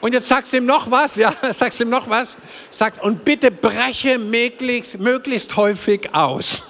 Und 0.01 0.13
jetzt 0.13 0.29
sagst 0.29 0.53
du 0.53 0.59
ihm 0.59 0.67
noch 0.67 0.91
was, 0.91 1.17
ja, 1.17 1.33
sagst 1.55 1.81
ihm 1.81 1.91
noch 1.91 2.09
was, 2.09 2.37
sagt, 2.71 3.03
und 3.03 3.25
bitte 3.25 3.51
breche 3.51 4.19
möglichst, 4.19 4.99
möglichst 4.99 5.57
häufig 5.57 6.15
aus. 6.15 6.63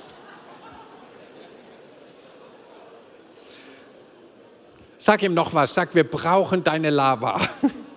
Sag 4.99 5.23
ihm 5.23 5.35
noch 5.35 5.53
was, 5.53 5.75
sag, 5.75 5.95
wir 5.95 6.05
brauchen 6.05 6.65
deine 6.65 6.91
Lava. 6.91 7.41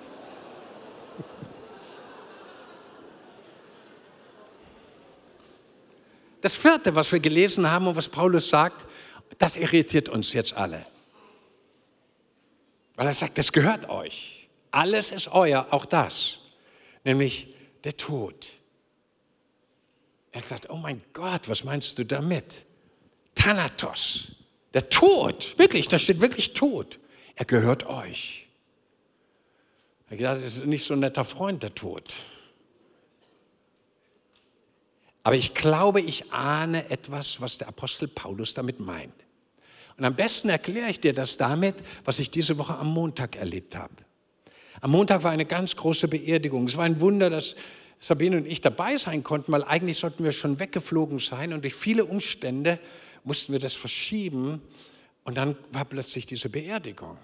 Das 6.41 6.55
vierte, 6.55 6.95
was 6.95 7.11
wir 7.11 7.19
gelesen 7.19 7.69
haben 7.69 7.87
und 7.87 7.95
was 7.95 8.09
Paulus 8.09 8.49
sagt, 8.49 8.85
das 9.37 9.55
irritiert 9.55 10.09
uns 10.09 10.33
jetzt 10.33 10.53
alle. 10.53 10.85
Weil 12.95 13.07
er 13.07 13.13
sagt, 13.13 13.37
das 13.37 13.51
gehört 13.51 13.89
euch. 13.89 14.47
Alles 14.71 15.11
ist 15.11 15.27
euer, 15.29 15.67
auch 15.71 15.85
das. 15.85 16.39
Nämlich 17.03 17.55
der 17.83 17.95
Tod. 17.95 18.47
Er 20.31 20.41
gesagt, 20.41 20.69
oh 20.69 20.77
mein 20.77 21.01
Gott, 21.13 21.47
was 21.49 21.63
meinst 21.63 21.97
du 21.99 22.05
damit? 22.05 22.65
Thanatos. 23.35 24.27
Der 24.73 24.87
Tod, 24.89 25.57
wirklich, 25.57 25.87
da 25.87 25.99
steht 25.99 26.21
wirklich 26.21 26.53
Tod. 26.53 26.99
Er 27.35 27.45
gehört 27.45 27.85
euch. 27.85 28.47
Er 30.07 30.11
hat 30.11 30.17
gedacht, 30.17 30.37
das 30.43 30.57
ist 30.57 30.65
nicht 30.65 30.85
so 30.85 30.93
ein 30.93 30.99
netter 30.99 31.25
Freund, 31.25 31.63
der 31.63 31.73
Tod. 31.75 32.13
Aber 35.23 35.35
ich 35.35 35.53
glaube, 35.53 36.01
ich 36.01 36.31
ahne 36.31 36.89
etwas, 36.89 37.41
was 37.41 37.57
der 37.57 37.67
Apostel 37.67 38.07
Paulus 38.07 38.53
damit 38.53 38.79
meint. 38.79 39.13
Und 39.97 40.05
am 40.05 40.15
besten 40.15 40.49
erkläre 40.49 40.89
ich 40.89 40.99
dir 40.99 41.13
das 41.13 41.37
damit, 41.37 41.75
was 42.05 42.19
ich 42.19 42.31
diese 42.31 42.57
Woche 42.57 42.75
am 42.75 42.87
Montag 42.87 43.35
erlebt 43.35 43.75
habe. 43.75 43.93
Am 44.79 44.91
Montag 44.91 45.21
war 45.23 45.31
eine 45.31 45.45
ganz 45.45 45.75
große 45.75 46.07
Beerdigung. 46.07 46.65
Es 46.65 46.75
war 46.75 46.85
ein 46.85 47.01
Wunder, 47.01 47.29
dass 47.29 47.55
Sabine 47.99 48.37
und 48.37 48.47
ich 48.47 48.61
dabei 48.61 48.97
sein 48.97 49.23
konnten, 49.23 49.51
weil 49.51 49.63
eigentlich 49.63 49.99
sollten 49.99 50.23
wir 50.23 50.31
schon 50.31 50.59
weggeflogen 50.59 51.19
sein 51.19 51.53
und 51.53 51.61
durch 51.61 51.75
viele 51.75 52.05
Umstände 52.05 52.79
mussten 53.23 53.53
wir 53.53 53.59
das 53.59 53.75
verschieben 53.75 54.59
und 55.23 55.37
dann 55.37 55.55
war 55.71 55.85
plötzlich 55.85 56.25
diese 56.25 56.49
Beerdigung. 56.49 57.19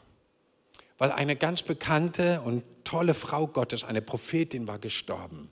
Weil 0.99 1.11
eine 1.11 1.35
ganz 1.35 1.63
bekannte 1.63 2.41
und 2.41 2.63
tolle 2.83 3.15
Frau 3.15 3.47
Gottes, 3.47 3.83
eine 3.83 4.03
Prophetin, 4.03 4.67
war 4.67 4.77
gestorben. 4.77 5.49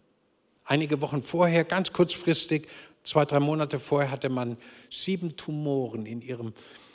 Einige 0.65 1.01
Wochen 1.01 1.21
vorher, 1.21 1.63
ganz 1.63 1.93
kurzfristig, 1.93 2.67
zwei, 3.04 3.23
drei 3.25 3.39
Monate 3.39 3.80
vorher, 3.80 4.12
hatte 4.12 4.30
man 4.30 4.58
sieben 4.91 5.38
Tumoren 5.38 6.06
in 6.06 6.21
ihrem 6.21 6.54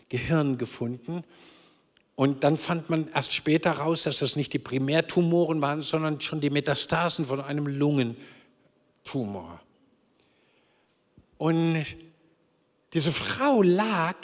Gehirn 0.09 0.59
gefunden. 0.59 1.25
Und 2.17 2.45
dann 2.45 2.57
fand 2.57 2.91
man 2.91 3.09
erst 3.15 3.33
später 3.33 3.73
raus, 3.73 4.03
dass 4.03 4.19
das 4.19 4.37
nicht 4.37 4.53
die 4.53 4.59
Primärtumoren 4.59 5.63
waren, 5.63 5.83
sondern 5.83 6.21
schon 6.21 6.41
die 6.41 6.51
Metastasen 6.51 7.27
von 7.27 7.41
einem 7.41 7.67
Lungentumor. 7.67 9.61
Und 11.39 11.87
diese 12.93 13.13
Frau 13.13 13.63
lag 13.63 14.17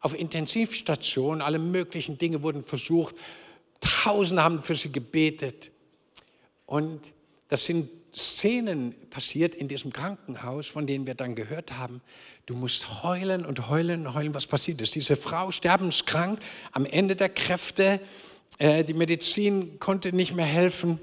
auf 0.00 0.14
Intensivstation, 0.14 1.40
alle 1.40 1.58
möglichen 1.58 2.18
Dinge 2.18 2.42
wurden 2.42 2.64
versucht, 2.64 3.16
Tausende 3.80 4.42
haben 4.42 4.62
für 4.62 4.74
sie 4.74 4.92
gebetet. 4.92 5.70
Und 6.66 7.12
das 7.48 7.64
sind 7.64 7.88
Szenen 8.14 8.94
passiert 9.10 9.54
in 9.54 9.68
diesem 9.68 9.92
Krankenhaus, 9.92 10.66
von 10.66 10.86
denen 10.86 11.06
wir 11.06 11.14
dann 11.14 11.34
gehört 11.34 11.72
haben. 11.78 12.00
Du 12.46 12.54
musst 12.54 13.02
heulen 13.02 13.44
und 13.44 13.68
heulen 13.68 14.06
und 14.06 14.14
heulen, 14.14 14.34
was 14.34 14.46
passiert 14.46 14.80
ist. 14.80 14.94
Diese 14.94 15.16
Frau 15.16 15.50
sterbenskrank, 15.50 16.40
am 16.72 16.84
Ende 16.84 17.16
der 17.16 17.28
Kräfte, 17.28 18.00
äh, 18.58 18.84
die 18.84 18.94
Medizin 18.94 19.78
konnte 19.78 20.12
nicht 20.12 20.34
mehr 20.34 20.46
helfen. 20.46 20.98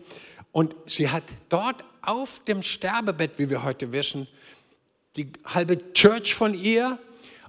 Und 0.52 0.76
sie 0.86 1.10
hat 1.10 1.24
dort 1.50 1.84
auf 2.02 2.42
dem 2.46 2.62
Sterbebett, 2.62 3.32
wie 3.38 3.50
wir 3.50 3.64
heute 3.64 3.92
wissen, 3.92 4.28
die 5.16 5.32
halbe 5.46 5.94
Church 5.94 6.36
von 6.36 6.54
ihr 6.54 7.00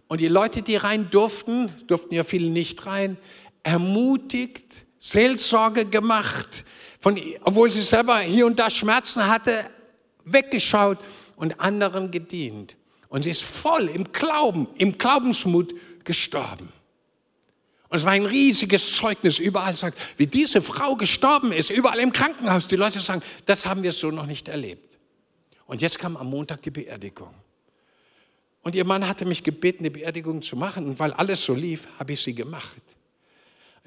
und 0.09 0.21
die 0.21 0.29
Leute, 0.29 0.63
die 0.63 0.77
rein 0.77 1.11
durften, 1.11 1.71
durften 1.87 2.15
ja 2.15 2.25
viele 2.25 2.51
nicht 2.51 2.87
rein, 2.87 3.19
ermutigt, 3.63 4.87
Seelsorge 4.99 5.85
gemacht, 5.85 6.65
von, 7.01 7.21
obwohl 7.43 7.71
sie 7.71 7.83
selber 7.83 8.19
hier 8.19 8.47
und 8.47 8.59
da 8.59 8.69
Schmerzen 8.69 9.27
hatte, 9.27 9.71
weggeschaut 10.25 10.99
und 11.37 11.61
anderen 11.61 12.11
gedient. 12.11 12.77
Und 13.09 13.23
sie 13.23 13.31
ist 13.31 13.45
voll 13.45 13.89
im 13.89 14.13
Glauben, 14.13 14.69
im 14.77 14.99
Glaubensmut 14.99 15.75
gestorben. 16.05 16.73
Und 17.89 17.97
es 17.97 18.05
war 18.05 18.13
ein 18.13 18.27
riesiges 18.27 18.97
Zeugnis 18.97 19.39
überall, 19.39 19.75
sagt, 19.75 19.99
wie 20.19 20.27
diese 20.27 20.61
Frau 20.61 20.95
gestorben 20.95 21.53
ist, 21.53 21.71
überall 21.71 22.01
im 22.01 22.13
Krankenhaus. 22.13 22.69
Die 22.69 22.77
Leute 22.77 23.01
sagen, 23.01 23.23
das 23.47 23.65
haben 23.65 23.83
wir 23.83 23.93
so 23.93 24.11
noch 24.11 24.27
nicht 24.27 24.49
erlebt. 24.49 24.99
Und 25.67 25.81
jetzt 25.81 25.99
kam 25.99 26.17
am 26.17 26.29
Montag 26.29 26.61
die 26.63 26.71
Beerdigung. 26.71 27.33
Und 28.63 28.75
ihr 28.75 28.85
Mann 28.85 29.07
hatte 29.09 29.25
mich 29.25 29.43
gebeten, 29.43 29.85
die 29.85 29.91
Beerdigung 29.91 30.43
zu 30.43 30.57
machen. 30.57 30.87
Und 30.87 30.99
weil 30.99 31.13
alles 31.15 31.43
so 31.43 31.55
lief, 31.55 31.89
habe 31.99 32.13
ich 32.13 32.21
sie 32.21 32.35
gemacht. 32.35 32.83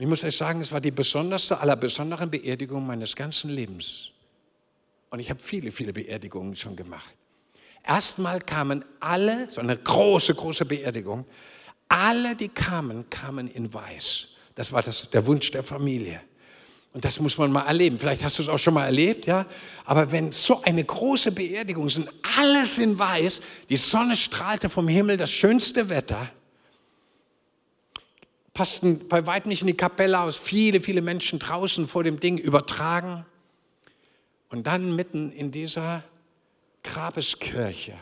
Ich 0.02 0.08
muss 0.08 0.24
euch 0.24 0.36
sagen, 0.36 0.62
es 0.62 0.72
war 0.72 0.82
die 0.82 0.90
besonderste 0.90 1.60
aller 1.60 1.76
besonderen 1.76 2.32
Beerdigungen 2.32 2.88
meines 2.88 3.16
ganzen 3.16 3.52
Lebens. 3.52 4.10
Und 5.12 5.20
ich 5.20 5.30
habe 5.30 5.40
viele, 5.40 5.72
viele 5.72 5.94
Beerdigungen 5.94 6.56
schon 6.56 6.76
gemacht. 6.76 7.14
Erstmal 7.86 8.40
kamen 8.42 8.84
alle, 9.00 9.48
so 9.52 9.62
eine 9.62 9.78
große, 9.78 10.34
große 10.34 10.66
Beerdigung, 10.66 11.24
alle, 11.88 12.36
die 12.36 12.50
kamen, 12.50 13.12
kamen 13.12 13.48
in 13.48 13.72
Weiß. 13.72 14.30
Das 14.56 14.72
war 14.72 14.82
das, 14.82 15.08
der 15.12 15.24
Wunsch 15.28 15.52
der 15.52 15.62
Familie. 15.62 16.20
Und 16.94 17.06
das 17.06 17.20
muss 17.20 17.38
man 17.38 17.52
mal 17.52 17.68
erleben. 17.68 18.00
Vielleicht 18.00 18.24
hast 18.24 18.40
du 18.40 18.42
es 18.42 18.50
auch 18.50 18.58
schon 18.58 18.74
mal 18.74 18.86
erlebt, 18.86 19.28
ja. 19.28 19.46
Aber 19.86 20.12
wenn 20.12 20.32
so 20.32 20.64
eine 20.64 20.84
große 20.84 21.32
Beerdigung 21.32 21.90
sind, 21.90 22.10
alles 22.40 22.80
in 22.80 22.98
Weiß, 22.98 23.40
die 23.70 23.78
Sonne 23.78 24.16
strahlte 24.16 24.68
vom 24.68 24.88
Himmel, 24.88 25.18
das 25.18 25.30
schönste 25.30 25.90
Wetter, 25.90 26.32
passten 28.54 29.08
bei 29.08 29.26
weitem 29.26 29.50
nicht 29.50 29.62
in 29.62 29.68
die 29.68 29.78
Kapelle 29.78 30.20
aus, 30.20 30.38
viele, 30.38 30.82
viele 30.82 31.02
Menschen 31.02 31.40
draußen 31.40 31.88
vor 31.88 32.04
dem 32.04 32.20
Ding 32.20 32.38
übertragen. 32.38 33.26
Und 34.50 34.68
dann 34.68 34.96
mitten 34.96 35.32
in 35.32 35.52
dieser 35.52 36.04
Grabeskirche 36.84 37.94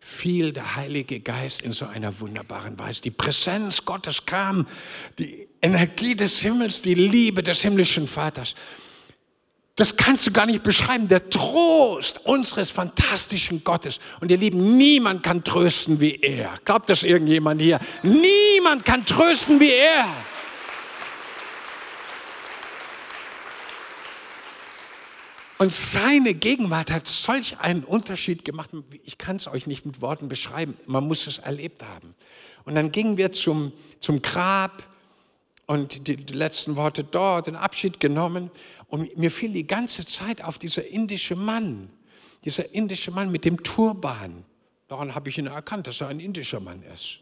fiel 0.00 0.52
der 0.52 0.74
Heilige 0.74 1.20
Geist 1.20 1.62
in 1.62 1.72
so 1.72 1.86
einer 1.86 2.18
wunderbaren 2.18 2.76
Weise. 2.78 3.02
Die 3.02 3.10
Präsenz 3.10 3.84
Gottes 3.84 4.26
kam, 4.26 4.66
die 5.18 5.46
Energie 5.60 6.16
des 6.16 6.40
Himmels, 6.40 6.82
die 6.82 6.94
Liebe 6.94 7.42
des 7.42 7.60
himmlischen 7.60 8.08
Vaters. 8.08 8.56
Das 9.76 9.96
kannst 9.96 10.26
du 10.26 10.32
gar 10.32 10.44
nicht 10.44 10.62
beschreiben. 10.62 11.08
Der 11.08 11.30
Trost 11.30 12.26
unseres 12.26 12.70
fantastischen 12.70 13.64
Gottes. 13.64 14.00
Und 14.20 14.30
ihr 14.30 14.36
Lieben, 14.36 14.76
niemand 14.76 15.22
kann 15.22 15.42
trösten 15.42 15.98
wie 15.98 16.16
er. 16.16 16.58
Glaubt 16.64 16.90
das 16.90 17.02
irgendjemand 17.02 17.60
hier? 17.62 17.80
Niemand 18.02 18.84
kann 18.84 19.06
trösten 19.06 19.60
wie 19.60 19.72
er. 19.72 20.06
Und 25.56 25.72
seine 25.72 26.34
Gegenwart 26.34 26.90
hat 26.90 27.06
solch 27.06 27.56
einen 27.60 27.84
Unterschied 27.84 28.44
gemacht. 28.44 28.70
Ich 29.04 29.16
kann 29.16 29.36
es 29.36 29.46
euch 29.46 29.66
nicht 29.66 29.86
mit 29.86 30.02
Worten 30.02 30.28
beschreiben. 30.28 30.76
Man 30.86 31.04
muss 31.04 31.26
es 31.26 31.38
erlebt 31.38 31.82
haben. 31.84 32.14
Und 32.64 32.74
dann 32.74 32.92
gingen 32.92 33.16
wir 33.16 33.32
zum, 33.32 33.72
zum 34.00 34.20
Grab 34.20 34.82
und 35.72 36.06
die, 36.06 36.16
die 36.16 36.34
letzten 36.34 36.76
Worte 36.76 37.02
dort, 37.02 37.46
den 37.46 37.56
Abschied 37.56 37.98
genommen. 37.98 38.50
Und 38.88 39.16
mir 39.16 39.30
fiel 39.30 39.54
die 39.54 39.66
ganze 39.66 40.04
Zeit 40.04 40.44
auf 40.44 40.58
dieser 40.58 40.86
indische 40.86 41.34
Mann, 41.34 41.88
dieser 42.44 42.74
indische 42.74 43.10
Mann 43.10 43.32
mit 43.32 43.46
dem 43.46 43.62
Turban. 43.62 44.44
Daran 44.88 45.14
habe 45.14 45.30
ich 45.30 45.38
ihn 45.38 45.46
erkannt, 45.46 45.86
dass 45.86 46.02
er 46.02 46.08
ein 46.08 46.20
indischer 46.20 46.60
Mann 46.60 46.82
ist. 46.92 47.20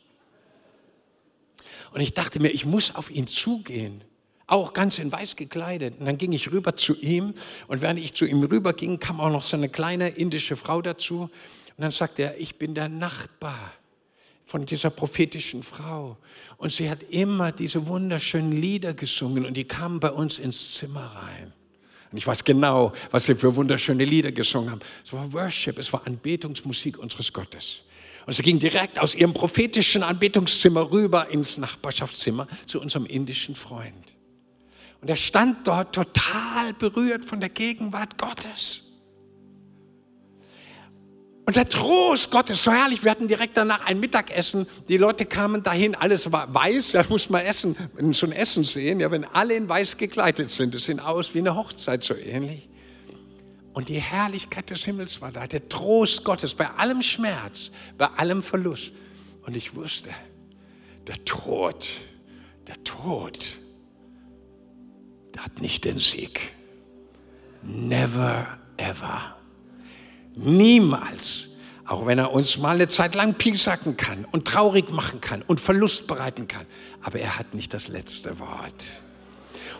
Und 1.93 2.01
ich 2.01 2.13
dachte 2.13 2.41
mir, 2.41 2.49
ich 2.49 2.67
muss 2.67 2.93
auf 2.93 3.09
ihn 3.09 3.29
zugehen 3.29 4.03
auch 4.49 4.73
ganz 4.73 4.99
in 4.99 5.13
weiß 5.13 5.37
gekleidet. 5.37 6.01
Und 6.01 6.07
dann 6.07 6.19
ging 6.19 6.33
ich 6.33 6.51
rüber 6.51 6.75
zu 6.75 6.97
ihm 6.97 7.35
und 7.69 7.83
während 7.83 8.01
ich 8.01 8.15
zu 8.15 8.25
ihm 8.25 8.43
rüber 8.43 8.73
ging, 8.73 8.99
kam 8.99 9.21
auch 9.21 9.31
noch 9.31 9.45
so 9.45 9.57
eine 9.57 9.69
kleine 9.69 10.09
indische 10.09 10.57
Frau 10.57 10.83
dazu. 10.83 11.21
Und 11.21 11.31
dann 11.79 11.93
sagte 11.93 12.23
er, 12.23 12.41
ich 12.41 12.59
bin 12.59 12.75
der 12.75 12.89
Nachbar 12.89 13.75
von 14.51 14.67
dieser 14.67 14.91
prophetischen 14.91 15.63
Frau. 15.63 16.17
Und 16.57 16.73
sie 16.73 16.91
hat 16.91 17.05
immer 17.05 17.53
diese 17.53 17.87
wunderschönen 17.87 18.51
Lieder 18.51 18.95
gesungen 18.95 19.47
und 19.47 19.57
die 19.57 19.63
kamen 19.63 20.01
bei 20.01 20.11
uns 20.11 20.39
ins 20.39 20.75
Zimmer 20.75 21.05
rein. 21.05 21.53
Und 22.11 22.19
ich 22.19 22.27
weiß 22.27 22.43
genau, 22.43 22.93
was 23.13 23.27
sie 23.27 23.37
für 23.37 23.55
wunderschöne 23.55 24.05
Lieder 24.05 24.33
gesungen 24.33 24.73
haben. 24.73 24.81
Es 25.05 25.13
war 25.13 25.33
Worship, 25.33 25.79
es 25.79 25.93
war 25.93 26.05
Anbetungsmusik 26.05 26.99
unseres 26.99 27.33
Gottes. 27.33 27.85
Und 28.27 28.33
sie 28.33 28.43
ging 28.43 28.59
direkt 28.59 28.99
aus 28.99 29.15
ihrem 29.15 29.33
prophetischen 29.33 30.03
Anbetungszimmer 30.03 30.91
rüber 30.91 31.29
ins 31.29 31.57
Nachbarschaftszimmer 31.57 32.49
zu 32.67 32.81
unserem 32.81 33.07
indischen 33.07 33.55
Freund. 33.55 34.17
Und 35.01 35.09
er 35.09 35.17
stand 35.17 35.69
dort 35.69 35.95
total 35.95 36.75
berührt 36.75 37.25
von 37.25 37.39
der 37.39 37.51
Gegenwart 37.51 38.19
Gottes. 38.19 38.83
Und 41.47 41.57
der 41.57 41.69
Trost 41.69 42.31
Gottes, 42.31 42.63
so 42.63 42.71
herrlich, 42.71 43.03
wir 43.03 43.11
hatten 43.11 43.27
direkt 43.27 43.57
danach 43.57 43.85
ein 43.87 43.99
Mittagessen, 43.99 44.67
die 44.89 44.99
Leute 44.99 45.27
kamen 45.27 45.63
dahin, 45.63 45.95
alles 45.95 46.31
war 46.31 46.53
weiß, 46.55 46.93
da 46.93 47.05
muss 47.09 47.29
man 47.29 47.45
essen, 47.45 47.77
so 48.13 48.27
ein 48.27 48.33
Essen 48.33 48.65
sehen, 48.65 49.01
ja, 49.01 49.11
wenn 49.11 49.25
alle 49.25 49.55
in 49.55 49.69
weiß 49.69 49.97
gekleidet 49.97 50.51
sind, 50.51 50.75
das 50.75 50.85
sieht 50.85 51.01
aus 51.01 51.35
wie 51.35 51.39
eine 51.39 51.57
Hochzeit 51.57 52.05
so 52.05 52.15
ähnlich. 52.15 52.69
Und 53.73 53.89
die 53.89 54.01
Herrlichkeit 54.01 54.71
des 54.71 54.85
Himmels 54.85 55.21
war 55.21 55.33
da, 55.33 55.47
der 55.47 55.69
Trost 55.69 56.25
Gottes 56.25 56.55
bei 56.55 56.69
allem 56.71 57.03
Schmerz, 57.03 57.71
bei 57.97 58.07
allem 58.07 58.43
Verlust. 58.43 58.93
Und 59.43 59.57
ich 59.57 59.75
wusste, 59.75 60.11
der 61.07 61.25
Tod, 61.25 61.89
der 62.67 62.83
Tod 62.85 63.57
hat 65.41 65.61
nicht 65.61 65.85
den 65.85 65.99
Sieg. 65.99 66.53
Never 67.63 68.59
ever. 68.77 69.40
Niemals. 70.35 71.47
Auch 71.87 72.07
wenn 72.07 72.19
er 72.19 72.33
uns 72.33 72.59
mal 72.59 72.77
eine 72.77 72.89
Zeit 72.89 73.15
lang 73.15 73.35
piesacken 73.35 73.97
kann 73.97 74.25
und 74.31 74.47
traurig 74.47 74.91
machen 74.91 75.21
kann 75.21 75.43
und 75.43 75.61
Verlust 75.61 76.07
bereiten 76.07 76.47
kann. 76.47 76.67
Aber 77.03 77.19
er 77.19 77.37
hat 77.39 77.53
nicht 77.55 77.75
das 77.75 77.89
letzte 77.89 78.39
Wort. 78.39 79.01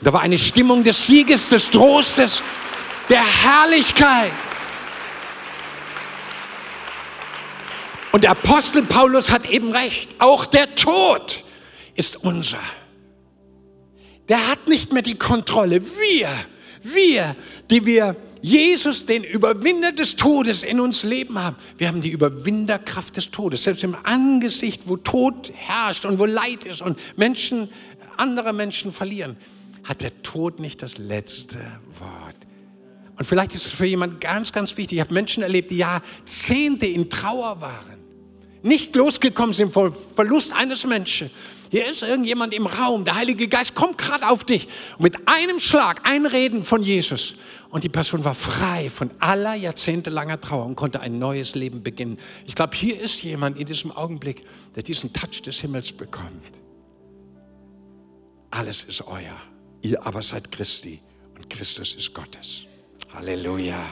Und 0.01 0.07
da 0.07 0.13
war 0.13 0.21
eine 0.21 0.39
Stimmung 0.39 0.83
des 0.83 1.07
Sieges, 1.07 1.49
des 1.49 1.71
Trostes, 1.71 2.43
der 3.09 3.25
Herrlichkeit. 3.25 4.33
Und 8.11 8.25
der 8.25 8.33
Apostel 8.33 8.83
Paulus 8.83 9.31
hat 9.31 9.49
eben 9.49 9.71
recht. 9.71 10.17
Auch 10.19 10.47
der 10.47 10.75
Tod 10.75 11.45
ist 11.95 12.17
unser 12.17 12.59
der 14.31 14.49
hat 14.49 14.69
nicht 14.69 14.93
mehr 14.93 15.03
die 15.03 15.19
Kontrolle. 15.19 15.83
Wir, 15.99 16.31
wir, 16.85 17.37
die 17.69 17.85
wir 17.85 18.15
Jesus, 18.43 19.07
den 19.07 19.23
Überwinder 19.25 19.93
des 19.93 20.17
Todes 20.17 20.63
in 20.63 20.81
uns 20.81 21.03
leben 21.03 21.39
haben. 21.39 21.57
Wir 21.79 21.89
haben 21.89 22.01
die 22.01 22.11
Überwinderkraft 22.11 23.17
des 23.17 23.31
Todes. 23.31 23.65
Selbst 23.65 23.85
im 23.85 23.95
Angesicht, 24.03 24.83
wo 24.87 24.97
Tod 24.97 25.53
herrscht 25.55 26.05
und 26.05 26.19
wo 26.19 26.25
Leid 26.25 26.65
ist 26.65 26.83
und 26.83 26.99
Menschen, 27.17 27.69
andere 28.17 28.53
Menschen 28.53 28.93
verlieren, 28.93 29.37
hat 29.85 30.03
der 30.03 30.23
Tod 30.23 30.61
nicht 30.61 30.83
das 30.83 30.99
letzte 30.99 31.59
Wort. 31.99 32.37
Und 33.19 33.27
vielleicht 33.27 33.55
ist 33.55 33.67
es 33.67 33.73
für 33.73 33.87
jemand 33.87 34.21
ganz, 34.21 34.53
ganz 34.53 34.77
wichtig. 34.77 34.97
Ich 34.97 35.01
habe 35.01 35.13
Menschen 35.13 35.43
erlebt, 35.43 35.71
die 35.71 35.77
Jahrzehnte 35.77 36.87
in 36.87 37.11
Trauer 37.11 37.61
waren, 37.61 38.00
nicht 38.63 38.95
losgekommen 38.97 39.55
sind 39.55 39.73
vor 39.73 39.97
Verlust 40.15 40.53
eines 40.53 40.87
Menschen 40.87 41.31
hier 41.71 41.89
ist 41.89 42.03
irgendjemand 42.03 42.53
im 42.53 42.67
Raum, 42.67 43.05
der 43.05 43.15
Heilige 43.15 43.47
Geist 43.47 43.77
kommt 43.77 43.97
gerade 43.97 44.29
auf 44.29 44.43
dich. 44.43 44.67
Und 44.99 45.05
mit 45.05 45.29
einem 45.29 45.61
Schlag, 45.61 46.01
ein 46.03 46.27
Reden 46.27 46.65
von 46.65 46.83
Jesus. 46.83 47.35
Und 47.71 47.85
die 47.85 47.89
Person 47.89 48.25
war 48.25 48.35
frei 48.35 48.91
von 48.91 49.13
aller 49.21 49.55
jahrzehntelanger 49.55 50.41
Trauer 50.41 50.67
und 50.67 50.75
konnte 50.75 50.99
ein 50.99 51.21
neues 51.21 51.55
Leben 51.55 51.85
beginnen. 51.85 52.19
Ich 52.45 52.57
glaube, 52.57 52.77
hier 52.77 53.01
ist 53.01 53.23
jemand 53.23 53.57
in 53.57 53.67
diesem 53.67 53.93
Augenblick, 53.93 54.45
der 54.75 54.83
diesen 54.83 55.13
Touch 55.13 55.43
des 55.43 55.61
Himmels 55.61 55.93
bekommt. 55.93 56.43
Alles 58.51 58.83
ist 58.83 59.03
euer. 59.03 59.37
Ihr 59.83 60.05
aber 60.05 60.23
seid 60.23 60.51
Christi 60.51 61.01
und 61.37 61.49
Christus 61.49 61.95
ist 61.95 62.13
Gottes. 62.13 62.63
Halleluja. 63.15 63.87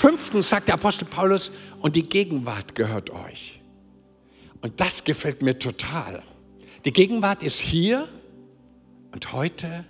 Fünftens 0.00 0.48
sagt 0.48 0.68
der 0.68 0.76
Apostel 0.76 1.04
Paulus, 1.04 1.52
und 1.80 1.94
die 1.94 2.04
Gegenwart 2.04 2.74
gehört 2.74 3.10
euch. 3.10 3.60
Und 4.62 4.80
das 4.80 5.04
gefällt 5.04 5.42
mir 5.42 5.58
total. 5.58 6.22
Die 6.86 6.90
Gegenwart 6.90 7.42
ist 7.42 7.60
hier 7.60 8.08
und 9.12 9.34
heute 9.34 9.84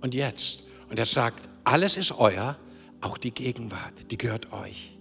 und 0.00 0.16
jetzt. 0.16 0.64
Und 0.90 0.98
er 0.98 1.04
sagt, 1.04 1.48
alles 1.62 1.96
ist 1.96 2.10
euer, 2.18 2.58
auch 3.00 3.18
die 3.18 3.30
Gegenwart, 3.30 4.10
die 4.10 4.18
gehört 4.18 4.52
euch. 4.52 4.98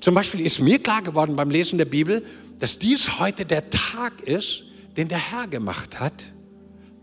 Zum 0.00 0.14
Beispiel 0.14 0.40
ist 0.40 0.60
mir 0.60 0.78
klar 0.78 1.02
geworden 1.02 1.36
beim 1.36 1.50
Lesen 1.50 1.76
der 1.76 1.84
Bibel, 1.84 2.24
dass 2.60 2.78
dies 2.78 3.18
heute 3.18 3.44
der 3.44 3.68
Tag 3.68 4.22
ist, 4.22 4.62
den 4.96 5.08
der 5.08 5.18
Herr 5.18 5.46
gemacht 5.46 6.00
hat. 6.00 6.32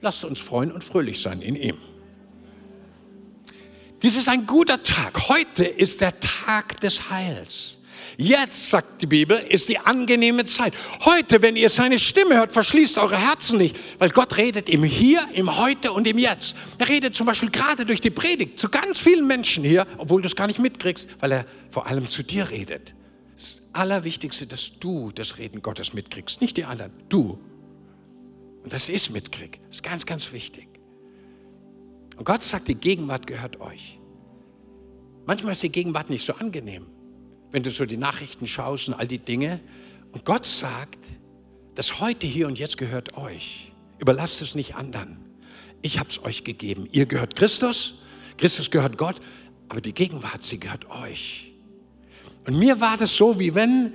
Lasst 0.01 0.25
uns 0.25 0.39
freuen 0.39 0.71
und 0.71 0.83
fröhlich 0.83 1.21
sein 1.21 1.43
in 1.43 1.55
ihm. 1.55 1.77
Dies 4.05 4.17
ist 4.17 4.29
ein 4.29 4.45
guter 4.45 4.83
Tag. 4.83 5.29
Heute 5.29 5.65
ist 5.65 5.99
der 5.99 6.19
Tag 6.19 6.79
des 6.79 7.09
Heils. 7.09 7.77
Jetzt, 8.17 8.69
sagt 8.69 9.01
die 9.01 9.07
Bibel, 9.07 9.35
ist 9.49 9.67
die 9.67 9.79
angenehme 9.79 10.45
Zeit. 10.45 10.75
Heute, 11.05 11.41
wenn 11.41 11.55
ihr 11.55 11.71
seine 11.71 11.97
Stimme 11.97 12.35
hört, 12.35 12.53
verschließt 12.53 12.99
eure 12.99 13.17
Herzen 13.17 13.57
nicht, 13.57 13.75
weil 13.97 14.11
Gott 14.11 14.37
redet 14.37 14.69
im 14.69 14.83
Hier, 14.83 15.27
im 15.33 15.57
Heute 15.57 15.91
und 15.91 16.05
im 16.05 16.19
Jetzt. 16.19 16.55
Er 16.77 16.87
redet 16.87 17.15
zum 17.15 17.25
Beispiel 17.25 17.49
gerade 17.49 17.83
durch 17.83 17.99
die 17.99 18.11
Predigt 18.11 18.59
zu 18.59 18.69
ganz 18.69 18.99
vielen 18.99 19.25
Menschen 19.25 19.63
hier, 19.63 19.87
obwohl 19.97 20.21
du 20.21 20.27
es 20.27 20.35
gar 20.35 20.45
nicht 20.45 20.59
mitkriegst, 20.59 21.09
weil 21.19 21.31
er 21.31 21.45
vor 21.71 21.87
allem 21.87 22.07
zu 22.07 22.21
dir 22.21 22.51
redet. 22.51 22.93
Das 23.33 23.59
Allerwichtigste, 23.73 24.45
dass 24.45 24.69
du 24.79 25.11
das 25.15 25.39
Reden 25.39 25.63
Gottes 25.63 25.93
mitkriegst, 25.93 26.41
nicht 26.41 26.57
die 26.57 26.65
anderen, 26.65 26.91
du. 27.09 27.39
Und 28.63 28.71
das 28.71 28.87
ist 28.87 29.09
mitkrieg. 29.09 29.61
Das 29.65 29.77
ist 29.77 29.83
ganz, 29.83 30.05
ganz 30.05 30.31
wichtig. 30.31 30.74
Und 32.17 32.25
Gott 32.25 32.43
sagt, 32.43 32.67
die 32.67 32.75
Gegenwart 32.75 33.27
gehört 33.27 33.59
euch. 33.59 33.99
Manchmal 35.25 35.53
ist 35.53 35.63
die 35.63 35.71
Gegenwart 35.71 36.09
nicht 36.09 36.25
so 36.25 36.33
angenehm, 36.33 36.85
wenn 37.51 37.63
du 37.63 37.71
so 37.71 37.85
die 37.85 37.97
Nachrichten 37.97 38.47
schaust 38.47 38.87
und 38.87 38.93
all 38.93 39.07
die 39.07 39.19
Dinge. 39.19 39.59
Und 40.11 40.23
Gott 40.23 40.45
sagt, 40.45 40.99
das 41.73 41.99
heute, 41.99 42.27
hier 42.27 42.47
und 42.47 42.59
jetzt 42.59 42.77
gehört 42.77 43.17
euch. 43.17 43.71
Überlasst 43.99 44.41
es 44.41 44.55
nicht 44.55 44.75
anderen. 44.75 45.17
Ich 45.81 45.99
habe 45.99 46.09
es 46.09 46.23
euch 46.23 46.43
gegeben. 46.43 46.87
Ihr 46.91 47.05
gehört 47.05 47.35
Christus, 47.35 47.95
Christus 48.37 48.71
gehört 48.71 48.97
Gott, 48.97 49.19
aber 49.69 49.81
die 49.81 49.93
Gegenwart, 49.93 50.43
sie 50.43 50.59
gehört 50.59 50.89
euch. 50.89 51.51
Und 52.45 52.57
mir 52.57 52.79
war 52.79 52.97
das 52.97 53.15
so, 53.15 53.39
wie 53.39 53.53
wenn 53.55 53.93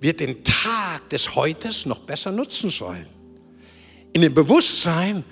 wir 0.00 0.16
den 0.16 0.42
Tag 0.42 1.08
des 1.10 1.34
Heutes 1.34 1.86
noch 1.86 2.00
besser 2.00 2.32
nutzen 2.32 2.70
sollen. 2.70 3.06
In 4.12 4.22
dem 4.22 4.34
Bewusstsein, 4.34 5.24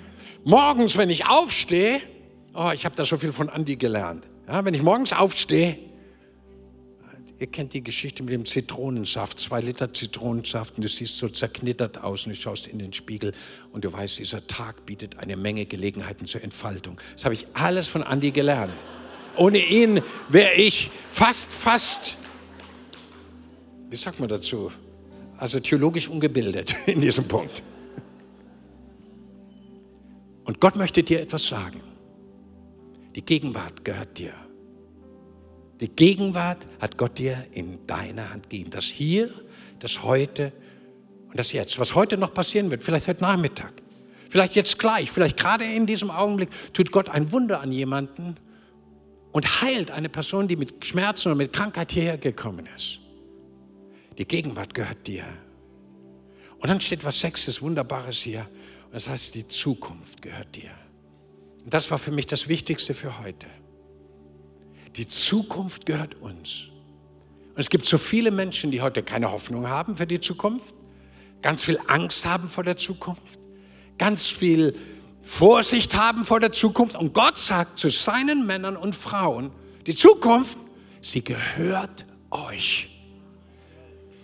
morgens, 0.43 0.95
wenn 0.97 1.09
ich 1.09 1.25
aufstehe, 1.25 2.01
oh, 2.53 2.71
ich 2.73 2.85
habe 2.85 2.95
da 2.95 3.05
so 3.05 3.17
viel 3.17 3.31
von 3.31 3.49
Andi 3.49 3.75
gelernt. 3.75 4.25
Ja, 4.47 4.63
wenn 4.65 4.73
ich 4.73 4.81
morgens 4.81 5.13
aufstehe, 5.13 5.77
ihr 7.39 7.47
kennt 7.47 7.73
die 7.73 7.83
Geschichte 7.83 8.21
mit 8.21 8.33
dem 8.33 8.45
Zitronensaft, 8.45 9.39
zwei 9.39 9.61
Liter 9.61 9.91
Zitronensaft 9.93 10.75
und 10.75 10.83
du 10.83 10.89
siehst 10.89 11.17
so 11.17 11.27
zerknittert 11.27 11.97
aus 12.03 12.25
und 12.25 12.35
du 12.35 12.39
schaust 12.39 12.67
in 12.67 12.77
den 12.79 12.93
Spiegel 12.93 13.33
und 13.71 13.83
du 13.83 13.91
weißt, 13.91 14.19
dieser 14.19 14.45
Tag 14.45 14.85
bietet 14.85 15.17
eine 15.17 15.35
Menge 15.35 15.65
Gelegenheiten 15.65 16.27
zur 16.27 16.43
Entfaltung. 16.43 17.01
Das 17.13 17.25
habe 17.25 17.33
ich 17.33 17.47
alles 17.53 17.87
von 17.87 18.03
Andi 18.03 18.31
gelernt. 18.31 18.75
Ohne 19.37 19.57
ihn 19.57 20.01
wäre 20.29 20.53
ich 20.53 20.91
fast, 21.09 21.51
fast, 21.51 22.17
wie 23.89 23.95
sagt 23.95 24.19
man 24.19 24.29
dazu, 24.29 24.71
also 25.37 25.59
theologisch 25.59 26.07
ungebildet 26.07 26.75
in 26.85 27.01
diesem 27.01 27.27
Punkt. 27.27 27.63
Und 30.43 30.59
Gott 30.59 30.75
möchte 30.75 31.01
dir 31.01 31.21
etwas 31.21 31.47
sagen. 31.47 31.81
Die 33.15 33.23
Gegenwart 33.23 33.83
gehört 33.83 34.17
dir. 34.17 34.33
Die 35.79 35.89
Gegenwart 35.89 36.65
hat 36.79 36.97
Gott 36.97 37.17
dir 37.17 37.45
in 37.51 37.85
deine 37.87 38.29
Hand 38.29 38.49
gegeben. 38.49 38.69
Das 38.69 38.85
Hier, 38.85 39.31
das 39.79 40.03
Heute 40.03 40.53
und 41.27 41.39
das 41.39 41.51
Jetzt. 41.51 41.79
Was 41.79 41.95
heute 41.95 42.17
noch 42.17 42.33
passieren 42.33 42.69
wird, 42.69 42.83
vielleicht 42.83 43.07
heute 43.07 43.21
Nachmittag, 43.21 43.73
vielleicht 44.29 44.55
jetzt 44.55 44.77
gleich, 44.77 45.09
vielleicht 45.09 45.37
gerade 45.37 45.65
in 45.65 45.85
diesem 45.85 46.11
Augenblick, 46.11 46.49
tut 46.73 46.91
Gott 46.91 47.09
ein 47.09 47.31
Wunder 47.31 47.61
an 47.61 47.71
jemanden 47.71 48.35
und 49.31 49.61
heilt 49.61 49.91
eine 49.91 50.09
Person, 50.09 50.47
die 50.47 50.55
mit 50.55 50.85
Schmerzen 50.85 51.31
und 51.31 51.37
mit 51.37 51.51
Krankheit 51.51 51.91
hierher 51.91 52.17
gekommen 52.17 52.67
ist. 52.75 52.99
Die 54.17 54.25
Gegenwart 54.25 54.73
gehört 54.73 55.07
dir. 55.07 55.23
Und 56.59 56.69
dann 56.69 56.79
steht 56.79 57.03
was 57.03 57.19
Sechstes, 57.19 57.61
Wunderbares 57.61 58.17
hier. 58.17 58.47
Und 58.85 58.93
das 58.93 59.09
heißt, 59.09 59.33
die 59.33 59.47
Zukunft 59.47 60.21
gehört 60.21 60.55
dir. 60.55 60.69
Und 61.63 61.73
das 61.73 61.91
war 61.91 61.99
für 61.99 62.11
mich 62.11 62.27
das 62.27 62.47
Wichtigste 62.47 62.93
für 62.93 63.19
heute. 63.19 63.47
Die 64.95 65.07
Zukunft 65.07 65.85
gehört 65.85 66.15
uns. 66.15 66.67
Und 67.53 67.59
es 67.59 67.69
gibt 67.69 67.85
so 67.85 67.97
viele 67.97 68.31
Menschen, 68.31 68.71
die 68.71 68.81
heute 68.81 69.03
keine 69.03 69.31
Hoffnung 69.31 69.69
haben 69.69 69.95
für 69.95 70.07
die 70.07 70.19
Zukunft, 70.19 70.73
ganz 71.41 71.63
viel 71.63 71.79
Angst 71.87 72.25
haben 72.25 72.49
vor 72.49 72.63
der 72.63 72.77
Zukunft, 72.77 73.39
ganz 73.97 74.27
viel 74.27 74.75
Vorsicht 75.21 75.95
haben 75.95 76.25
vor 76.25 76.39
der 76.39 76.51
Zukunft. 76.51 76.95
Und 76.95 77.13
Gott 77.13 77.37
sagt 77.37 77.77
zu 77.77 77.89
seinen 77.89 78.45
Männern 78.45 78.75
und 78.75 78.95
Frauen, 78.95 79.51
die 79.85 79.95
Zukunft, 79.95 80.57
sie 81.01 81.23
gehört 81.23 82.05
euch. 82.31 82.89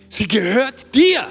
Sie 0.08 0.26
gehört 0.26 0.94
dir. 0.94 1.28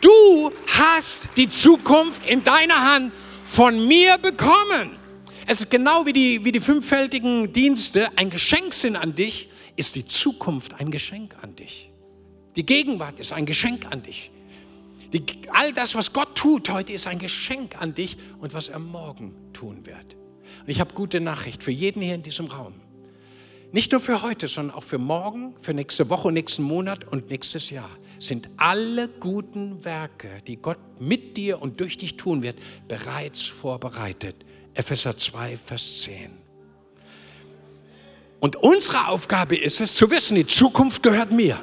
Du 0.00 0.50
hast 0.66 1.28
die 1.36 1.48
Zukunft 1.48 2.26
in 2.26 2.44
deiner 2.44 2.84
Hand 2.84 3.12
von 3.44 3.86
mir 3.86 4.18
bekommen. 4.18 4.97
Es 5.50 5.62
ist 5.62 5.70
genau 5.70 6.04
wie 6.04 6.12
die, 6.12 6.44
wie 6.44 6.52
die 6.52 6.60
fünffältigen 6.60 7.54
Dienste 7.54 8.10
ein 8.18 8.28
Geschenk 8.28 8.74
sind 8.74 8.96
an 8.96 9.14
dich, 9.14 9.48
ist 9.76 9.94
die 9.94 10.04
Zukunft 10.04 10.78
ein 10.78 10.90
Geschenk 10.90 11.36
an 11.40 11.56
dich. 11.56 11.90
Die 12.54 12.66
Gegenwart 12.66 13.18
ist 13.18 13.32
ein 13.32 13.46
Geschenk 13.46 13.86
an 13.90 14.02
dich. 14.02 14.30
Die, 15.14 15.24
all 15.50 15.72
das, 15.72 15.94
was 15.94 16.12
Gott 16.12 16.34
tut 16.34 16.68
heute, 16.68 16.92
ist 16.92 17.06
ein 17.06 17.18
Geschenk 17.18 17.80
an 17.80 17.94
dich 17.94 18.18
und 18.40 18.52
was 18.52 18.68
er 18.68 18.78
morgen 18.78 19.34
tun 19.54 19.86
wird. 19.86 20.16
Und 20.60 20.68
ich 20.68 20.80
habe 20.80 20.92
gute 20.92 21.18
Nachricht 21.18 21.64
für 21.64 21.70
jeden 21.70 22.02
hier 22.02 22.16
in 22.16 22.22
diesem 22.22 22.48
Raum. 22.48 22.74
Nicht 23.72 23.92
nur 23.92 24.02
für 24.02 24.20
heute, 24.20 24.48
sondern 24.48 24.76
auch 24.76 24.84
für 24.84 24.98
morgen, 24.98 25.54
für 25.62 25.72
nächste 25.72 26.10
Woche, 26.10 26.30
nächsten 26.30 26.62
Monat 26.62 27.10
und 27.10 27.30
nächstes 27.30 27.70
Jahr 27.70 27.90
sind 28.18 28.50
alle 28.58 29.08
guten 29.08 29.82
Werke, 29.82 30.42
die 30.46 30.56
Gott 30.56 31.00
mit 31.00 31.38
dir 31.38 31.62
und 31.62 31.80
durch 31.80 31.96
dich 31.96 32.18
tun 32.18 32.42
wird, 32.42 32.58
bereits 32.86 33.46
vorbereitet. 33.46 34.44
Epheser 34.78 35.16
2, 35.16 35.56
Vers 35.56 36.02
10. 36.02 36.30
Und 38.38 38.54
unsere 38.54 39.08
Aufgabe 39.08 39.56
ist 39.56 39.80
es 39.80 39.96
zu 39.96 40.08
wissen, 40.08 40.36
die 40.36 40.46
Zukunft 40.46 41.02
gehört 41.02 41.32
mir. 41.32 41.60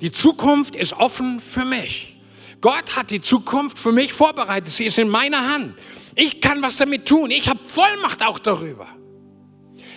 Die 0.00 0.10
Zukunft 0.10 0.74
ist 0.74 0.94
offen 0.94 1.38
für 1.38 1.66
mich. 1.66 2.16
Gott 2.62 2.96
hat 2.96 3.10
die 3.10 3.20
Zukunft 3.20 3.78
für 3.78 3.92
mich 3.92 4.14
vorbereitet. 4.14 4.70
Sie 4.70 4.86
ist 4.86 4.98
in 4.98 5.10
meiner 5.10 5.52
Hand. 5.52 5.74
Ich 6.14 6.40
kann 6.40 6.62
was 6.62 6.78
damit 6.78 7.06
tun. 7.06 7.30
Ich 7.30 7.46
habe 7.46 7.60
Vollmacht 7.66 8.22
auch 8.22 8.38
darüber. 8.38 8.88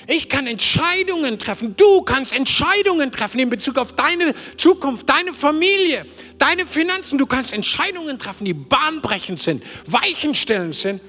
Ich 0.08 0.28
kann 0.28 0.48
Entscheidungen 0.48 1.40
treffen. 1.40 1.78
Du 1.78 2.02
kannst 2.02 2.34
Entscheidungen 2.34 3.10
treffen 3.10 3.40
in 3.40 3.50
Bezug 3.50 3.78
auf 3.78 3.94
deine 3.94 4.34
Zukunft, 4.58 5.10
deine 5.10 5.32
Familie, 5.32 6.06
deine 6.38 6.66
Finanzen. 6.66 7.18
Du 7.18 7.26
kannst 7.26 7.54
Entscheidungen 7.54 8.20
treffen, 8.20 8.44
die 8.44 8.54
bahnbrechend 8.54 9.40
sind, 9.40 9.64
weichenstellend 9.86 10.76
sind, 10.76 11.02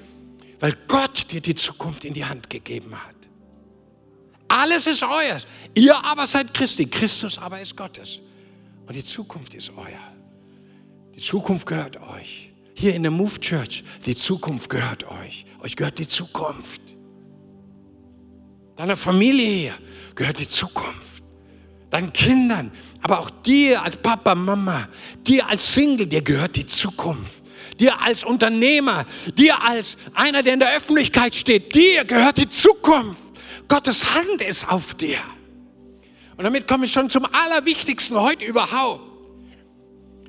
weil 0.61 0.75
Gott 0.87 1.31
dir 1.31 1.40
die 1.40 1.55
Zukunft 1.55 2.05
in 2.05 2.14
die 2.14 2.25
Hand 2.25 2.49
gegeben 2.49 2.95
hat. 2.95 3.16
Alles 4.49 4.87
ist 4.87 5.03
euers. 5.03 5.47
Ihr 5.75 5.97
aber 6.05 6.27
seid 6.27 6.55
Christi. 6.55 6.87
Christus 6.87 7.38
aber 7.38 7.61
ist 7.61 7.77
Gottes. 7.77 8.21
Und 8.87 8.95
die 8.95 9.05
Zukunft 9.05 9.55
ist 9.55 9.71
euer. 9.77 10.12
Die 11.14 11.21
Zukunft 11.21 11.66
gehört 11.66 12.01
euch. 12.01 12.53
Hier 12.75 12.95
in 12.95 13.03
der 13.03 13.11
Move 13.11 13.40
Church, 13.40 13.83
die 14.05 14.14
Zukunft 14.14 14.69
gehört 14.69 15.05
euch. 15.11 15.47
Euch 15.61 15.75
gehört 15.75 15.99
die 15.99 16.07
Zukunft. 16.07 16.83
Deiner 18.77 18.97
Familie 18.97 19.49
hier 19.49 19.75
gehört 20.14 20.38
die 20.38 20.49
Zukunft. 20.49 21.23
Deinen 21.88 22.12
Kindern, 22.12 22.71
aber 23.01 23.21
auch 23.21 23.31
dir 23.31 23.83
als 23.83 23.97
Papa, 23.97 24.35
Mama, 24.35 24.88
dir 25.27 25.49
als 25.49 25.73
Single, 25.73 26.07
dir 26.07 26.21
gehört 26.21 26.57
die 26.57 26.66
Zukunft. 26.66 27.36
Dir 27.79 28.01
als 28.01 28.25
Unternehmer, 28.25 29.05
dir 29.37 29.62
als 29.62 29.97
einer, 30.15 30.43
der 30.43 30.55
in 30.55 30.61
der 30.61 30.75
Öffentlichkeit 30.75 31.35
steht, 31.35 31.75
dir 31.75 32.05
gehört 32.05 32.39
die 32.39 32.49
Zukunft. 32.49 33.21
Gottes 33.69 34.15
Hand 34.15 34.41
ist 34.43 34.69
auf 34.69 34.95
dir. 34.95 35.19
Und 36.37 36.45
damit 36.45 36.69
komme 36.69 36.87
ich 36.87 36.93
schon 36.93 37.11
zum 37.11 37.27
Allerwichtigsten 37.27 38.21
heute 38.21 38.45
überhaupt. 38.45 39.03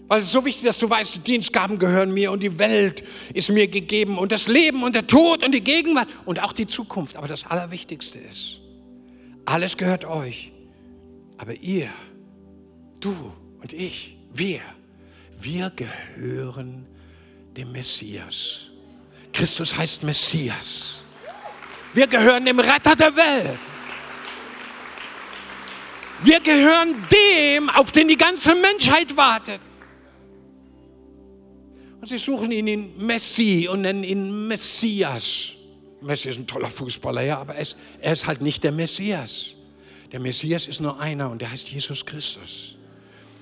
Weil 0.07 0.19
es 0.19 0.27
ist 0.27 0.31
so 0.31 0.45
wichtig, 0.45 0.65
dass 0.65 0.79
du 0.79 0.89
weißt, 0.89 1.15
die 1.15 1.19
Dienstgaben 1.19 1.79
gehören 1.79 2.13
mir 2.13 2.31
und 2.31 2.41
die 2.41 2.57
Welt 2.57 3.03
ist 3.33 3.49
mir 3.49 3.67
gegeben 3.67 4.17
und 4.17 4.31
das 4.31 4.47
Leben 4.47 4.83
und 4.83 4.95
der 4.95 5.05
Tod 5.05 5.43
und 5.43 5.51
die 5.51 5.61
Gegenwart 5.61 6.07
und 6.25 6.41
auch 6.41 6.53
die 6.53 6.65
Zukunft. 6.65 7.17
Aber 7.17 7.27
das 7.27 7.45
Allerwichtigste 7.45 8.19
ist, 8.19 8.59
alles 9.45 9.75
gehört 9.75 10.05
euch. 10.05 10.53
Aber 11.37 11.53
ihr, 11.55 11.89
du 13.01 13.33
und 13.61 13.73
ich, 13.73 14.17
wir, 14.33 14.61
wir 15.37 15.71
gehören 15.71 16.85
dem 17.57 17.71
Messias. 17.71 18.67
Christus 19.33 19.75
heißt 19.75 20.03
Messias. 20.03 21.01
Wir 21.93 22.07
gehören 22.07 22.45
dem 22.45 22.59
Retter 22.59 22.95
der 22.95 23.15
Welt. 23.15 23.59
Wir 26.23 26.39
gehören 26.39 27.05
dem, 27.11 27.69
auf 27.69 27.91
den 27.91 28.07
die 28.07 28.17
ganze 28.17 28.55
Menschheit 28.55 29.15
wartet. 29.15 29.59
Und 31.99 32.07
sie 32.07 32.17
suchen 32.17 32.51
ihn 32.51 32.67
in 32.67 32.97
Messi 32.97 33.67
und 33.69 33.81
nennen 33.81 34.03
ihn 34.03 34.47
Messias. 34.47 35.53
Messi 36.01 36.29
ist 36.29 36.37
ein 36.37 36.47
toller 36.47 36.69
Fußballer, 36.69 37.21
ja, 37.21 37.39
aber 37.39 37.55
er 37.55 37.61
ist, 37.61 37.75
er 37.99 38.13
ist 38.13 38.27
halt 38.27 38.41
nicht 38.41 38.63
der 38.63 38.71
Messias. 38.71 39.49
Der 40.11 40.19
Messias 40.19 40.67
ist 40.67 40.79
nur 40.79 40.99
einer 40.99 41.29
und 41.29 41.41
der 41.41 41.51
heißt 41.51 41.69
Jesus 41.69 42.05
Christus. 42.05 42.76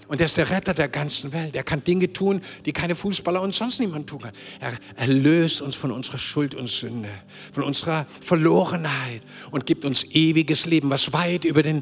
Und 0.07 0.19
er 0.19 0.27
ist 0.27 0.37
der 0.37 0.49
Retter 0.49 0.73
der 0.73 0.87
ganzen 0.87 1.33
Welt. 1.33 1.55
Er 1.55 1.63
kann 1.63 1.83
Dinge 1.83 2.11
tun, 2.13 2.41
die 2.65 2.73
keine 2.73 2.95
Fußballer 2.95 3.41
und 3.41 3.53
sonst 3.53 3.79
niemand 3.79 4.07
tun 4.07 4.19
kann. 4.21 4.33
Er 4.59 4.73
erlöst 4.95 5.61
uns 5.61 5.75
von 5.75 5.91
unserer 5.91 6.17
Schuld 6.17 6.53
und 6.53 6.69
Sünde, 6.69 7.09
von 7.51 7.63
unserer 7.63 8.05
Verlorenheit 8.21 9.21
und 9.51 9.65
gibt 9.65 9.83
uns 9.83 10.03
ewiges 10.03 10.65
Leben, 10.65 10.89
was 10.89 11.11
weit 11.11 11.43
über 11.43 11.63
den 11.63 11.81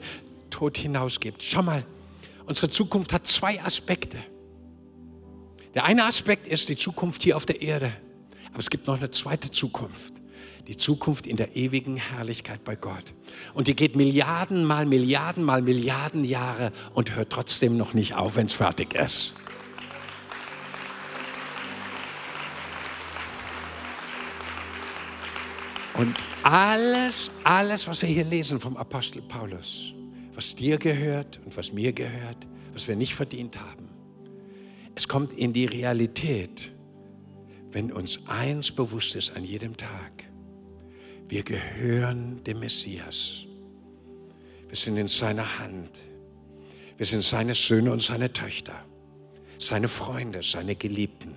Tod 0.50 0.78
hinausgibt. 0.78 1.44
Schau 1.44 1.64
mal, 1.64 1.86
unsere 2.46 2.70
Zukunft 2.70 3.12
hat 3.12 3.28
zwei 3.28 3.62
Aspekte. 3.62 4.24
Der 5.74 5.84
eine 5.84 6.06
Aspekt 6.06 6.48
ist 6.48 6.70
die 6.70 6.76
Zukunft 6.76 7.24
hier 7.24 7.36
auf 7.36 7.46
der 7.46 7.62
Erde. 7.62 7.94
Aber 8.52 8.60
es 8.60 8.70
gibt 8.70 8.88
noch 8.88 8.98
eine 8.98 9.10
zweite 9.10 9.50
Zukunft. 9.50 10.14
Die 10.68 10.78
Zukunft 10.78 11.28
in 11.28 11.36
der 11.36 11.56
ewigen 11.56 11.98
Herrlichkeit 11.98 12.64
bei 12.64 12.76
Gott. 12.76 13.14
Und 13.54 13.68
die 13.68 13.76
geht 13.76 13.96
Milliarden 13.96 14.64
mal 14.64 14.86
Milliarden 14.86 15.44
mal 15.44 15.62
Milliarden 15.62 16.24
Jahre 16.24 16.72
und 16.94 17.16
hört 17.16 17.32
trotzdem 17.32 17.76
noch 17.76 17.94
nicht 17.94 18.16
auf, 18.16 18.36
wenn 18.38 18.46
es 18.46 18.54
fertig 18.54 18.94
ist. 18.94 19.34
Und 25.94 26.16
alles, 26.44 27.30
alles, 27.44 27.88
was 27.88 28.02
wir 28.02 28.10
hier 28.10 28.26
lesen 28.26 28.60
vom 28.60 28.78
Apostel 28.78 29.22
Paulus, 29.22 29.94
was 30.34 30.56
dir 30.56 30.78
gehört 30.78 31.40
und 31.46 31.56
was 31.56 31.72
mir 31.72 31.94
gehört, 31.94 32.48
was 32.74 32.88
wir 32.88 32.96
nicht 32.96 33.14
verdient 33.14 33.60
haben, 33.60 33.90
es 34.96 35.08
kommt 35.08 35.34
in 35.34 35.54
die 35.54 35.66
Realität, 35.66 36.72
wenn 37.72 37.92
uns 37.92 38.20
eins 38.28 38.72
bewusst 38.72 39.16
ist 39.16 39.36
an 39.36 39.44
jedem 39.44 39.78
Tag. 39.78 40.26
Wir 41.34 41.42
gehören 41.42 42.44
dem 42.44 42.60
Messias. 42.60 43.46
Wir 44.68 44.78
sind 44.78 44.98
in 44.98 45.08
seiner 45.08 45.58
Hand. 45.58 45.90
Wir 46.96 47.08
sind 47.08 47.24
seine 47.24 47.56
Söhne 47.56 47.92
und 47.92 48.04
seine 48.04 48.32
Töchter, 48.32 48.76
seine 49.58 49.88
Freunde, 49.88 50.44
seine 50.44 50.76
Geliebten. 50.76 51.36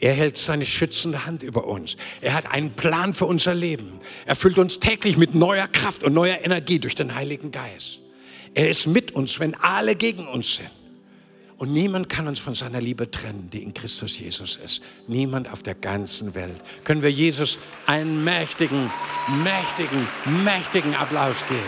Er 0.00 0.14
hält 0.14 0.38
seine 0.38 0.64
schützende 0.64 1.26
Hand 1.26 1.42
über 1.42 1.66
uns. 1.66 1.98
Er 2.22 2.32
hat 2.32 2.50
einen 2.50 2.72
Plan 2.72 3.12
für 3.12 3.26
unser 3.26 3.52
Leben. 3.52 4.00
Er 4.24 4.36
füllt 4.36 4.58
uns 4.58 4.80
täglich 4.80 5.18
mit 5.18 5.34
neuer 5.34 5.68
Kraft 5.68 6.02
und 6.02 6.14
neuer 6.14 6.40
Energie 6.42 6.78
durch 6.78 6.94
den 6.94 7.14
Heiligen 7.14 7.50
Geist. 7.50 7.98
Er 8.54 8.70
ist 8.70 8.86
mit 8.86 9.12
uns, 9.12 9.38
wenn 9.38 9.54
alle 9.54 9.96
gegen 9.96 10.26
uns 10.26 10.56
sind. 10.56 10.70
Und 11.56 11.72
niemand 11.72 12.08
kann 12.08 12.26
uns 12.26 12.40
von 12.40 12.54
seiner 12.54 12.80
Liebe 12.80 13.10
trennen, 13.10 13.48
die 13.50 13.62
in 13.62 13.72
Christus 13.72 14.18
Jesus 14.18 14.56
ist. 14.56 14.82
Niemand 15.06 15.50
auf 15.50 15.62
der 15.62 15.74
ganzen 15.74 16.34
Welt. 16.34 16.60
Können 16.82 17.02
wir 17.02 17.12
Jesus 17.12 17.58
einen 17.86 18.24
mächtigen, 18.24 18.90
mächtigen, 19.44 20.06
mächtigen 20.42 20.94
Applaus 20.94 21.36
geben. 21.48 21.62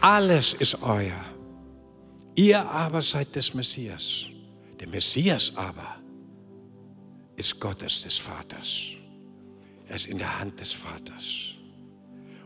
Alles 0.00 0.52
ist 0.52 0.80
euer. 0.82 1.33
Ihr 2.36 2.68
aber 2.68 3.00
seid 3.00 3.36
des 3.36 3.54
Messias. 3.54 4.26
Der 4.80 4.88
Messias 4.88 5.52
aber 5.54 5.96
ist 7.36 7.60
Gottes 7.60 8.02
des 8.02 8.18
Vaters. 8.18 8.80
Er 9.88 9.96
ist 9.96 10.06
in 10.06 10.18
der 10.18 10.40
Hand 10.40 10.58
des 10.58 10.72
Vaters. 10.72 11.54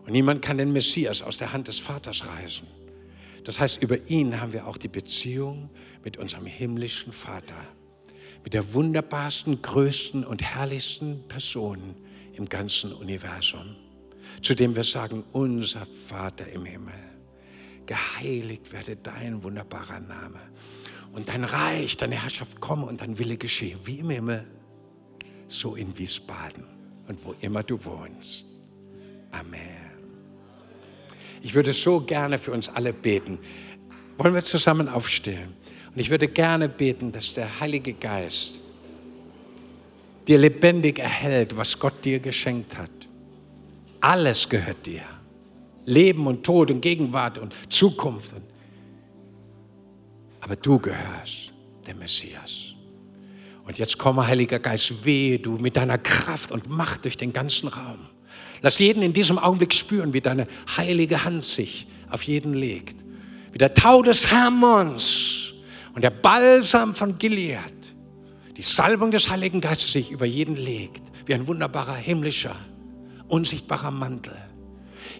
Und 0.04 0.12
niemand 0.12 0.42
kann 0.42 0.58
den 0.58 0.72
Messias 0.72 1.22
aus 1.22 1.38
der 1.38 1.52
Hand 1.52 1.68
des 1.68 1.78
Vaters 1.78 2.26
reißen. 2.26 2.66
Das 3.44 3.60
heißt, 3.60 3.82
über 3.82 4.10
ihn 4.10 4.38
haben 4.38 4.52
wir 4.52 4.66
auch 4.66 4.76
die 4.76 4.88
Beziehung 4.88 5.70
mit 6.04 6.18
unserem 6.18 6.44
himmlischen 6.44 7.12
Vater, 7.12 7.56
mit 8.44 8.52
der 8.52 8.74
wunderbarsten, 8.74 9.62
größten 9.62 10.22
und 10.24 10.42
herrlichsten 10.42 11.26
Person 11.28 11.94
im 12.34 12.46
ganzen 12.46 12.92
Universum, 12.92 13.76
zu 14.42 14.54
dem 14.54 14.76
wir 14.76 14.84
sagen, 14.84 15.24
unser 15.32 15.86
Vater 15.86 16.46
im 16.48 16.66
Himmel 16.66 17.07
geheiligt 17.88 18.70
werde 18.70 18.94
dein 18.94 19.42
wunderbarer 19.42 19.98
Name. 19.98 20.38
Und 21.12 21.28
dein 21.28 21.42
Reich, 21.42 21.96
deine 21.96 22.22
Herrschaft 22.22 22.60
komme 22.60 22.86
und 22.86 23.00
dein 23.00 23.18
Wille 23.18 23.36
geschehe, 23.36 23.76
wie 23.84 23.98
im 23.98 24.10
Himmel, 24.10 24.46
so 25.48 25.74
in 25.74 25.96
Wiesbaden 25.98 26.64
und 27.08 27.24
wo 27.24 27.34
immer 27.40 27.62
du 27.64 27.82
wohnst. 27.84 28.44
Amen. 29.32 29.88
Ich 31.40 31.54
würde 31.54 31.72
so 31.72 32.00
gerne 32.00 32.38
für 32.38 32.52
uns 32.52 32.68
alle 32.68 32.92
beten. 32.92 33.38
Wollen 34.18 34.34
wir 34.34 34.42
zusammen 34.42 34.88
aufstehen? 34.88 35.54
Und 35.94 35.98
ich 35.98 36.10
würde 36.10 36.28
gerne 36.28 36.68
beten, 36.68 37.10
dass 37.10 37.32
der 37.32 37.60
Heilige 37.60 37.94
Geist 37.94 38.54
dir 40.26 40.38
lebendig 40.38 40.98
erhält, 40.98 41.56
was 41.56 41.78
Gott 41.78 42.04
dir 42.04 42.18
geschenkt 42.20 42.76
hat. 42.76 42.90
Alles 44.00 44.46
gehört 44.48 44.86
dir. 44.86 45.17
Leben 45.88 46.26
und 46.26 46.44
Tod 46.44 46.70
und 46.70 46.80
Gegenwart 46.80 47.38
und 47.38 47.54
Zukunft. 47.68 48.34
Aber 50.40 50.56
du 50.56 50.78
gehörst 50.78 51.52
dem 51.86 51.98
Messias. 51.98 52.74
Und 53.64 53.78
jetzt 53.78 53.98
komme, 53.98 54.26
Heiliger 54.26 54.58
Geist, 54.58 55.04
wehe 55.04 55.38
du 55.38 55.58
mit 55.58 55.76
deiner 55.76 55.98
Kraft 55.98 56.52
und 56.52 56.68
Macht 56.68 57.04
durch 57.04 57.16
den 57.16 57.32
ganzen 57.32 57.68
Raum. 57.68 57.98
Lass 58.62 58.78
jeden 58.78 59.02
in 59.02 59.12
diesem 59.12 59.38
Augenblick 59.38 59.74
spüren, 59.74 60.12
wie 60.12 60.20
deine 60.20 60.46
heilige 60.76 61.24
Hand 61.24 61.44
sich 61.44 61.86
auf 62.10 62.22
jeden 62.22 62.54
legt. 62.54 62.96
Wie 63.52 63.58
der 63.58 63.74
Tau 63.74 64.02
des 64.02 64.30
Hermons 64.30 65.52
und 65.94 66.02
der 66.02 66.10
Balsam 66.10 66.94
von 66.94 67.18
Gilead, 67.18 67.94
die 68.56 68.62
Salbung 68.62 69.10
des 69.10 69.30
Heiligen 69.30 69.60
Geistes 69.60 69.92
sich 69.92 70.10
über 70.10 70.26
jeden 70.26 70.56
legt, 70.56 71.02
wie 71.26 71.34
ein 71.34 71.46
wunderbarer 71.46 71.94
himmlischer, 71.94 72.56
unsichtbarer 73.28 73.90
Mantel. 73.90 74.36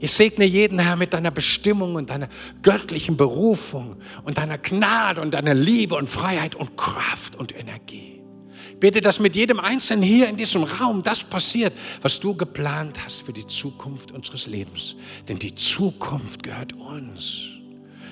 Ich 0.01 0.13
segne 0.13 0.45
jeden 0.45 0.79
Herr 0.79 0.97
mit 0.97 1.13
deiner 1.13 1.31
Bestimmung 1.31 1.95
und 1.95 2.11
deiner 2.11 2.29
göttlichen 2.63 3.17
Berufung 3.17 3.97
und 4.25 4.39
deiner 4.39 4.59
Gnade 4.59 5.21
und 5.21 5.35
deiner 5.35 5.55
Liebe 5.55 5.95
und 5.95 6.09
Freiheit 6.09 6.55
und 6.55 6.77
Kraft 6.77 7.37
und 7.37 7.57
Energie. 7.59 8.23
Ich 8.71 8.81
bete, 8.81 9.01
dass 9.01 9.19
mit 9.19 9.35
jedem 9.35 9.59
Einzelnen 9.59 10.05
hier 10.05 10.29
in 10.29 10.37
diesem 10.37 10.63
Raum 10.63 11.03
das 11.03 11.25
passiert, 11.25 11.73
was 12.01 12.21
du 12.21 12.35
geplant 12.35 12.97
hast 13.05 13.23
für 13.23 13.33
die 13.33 13.47
Zukunft 13.47 14.13
unseres 14.13 14.47
Lebens. 14.47 14.95
Denn 15.29 15.39
die 15.39 15.55
Zukunft 15.55 16.45
gehört 16.45 16.75
uns. 16.75 17.49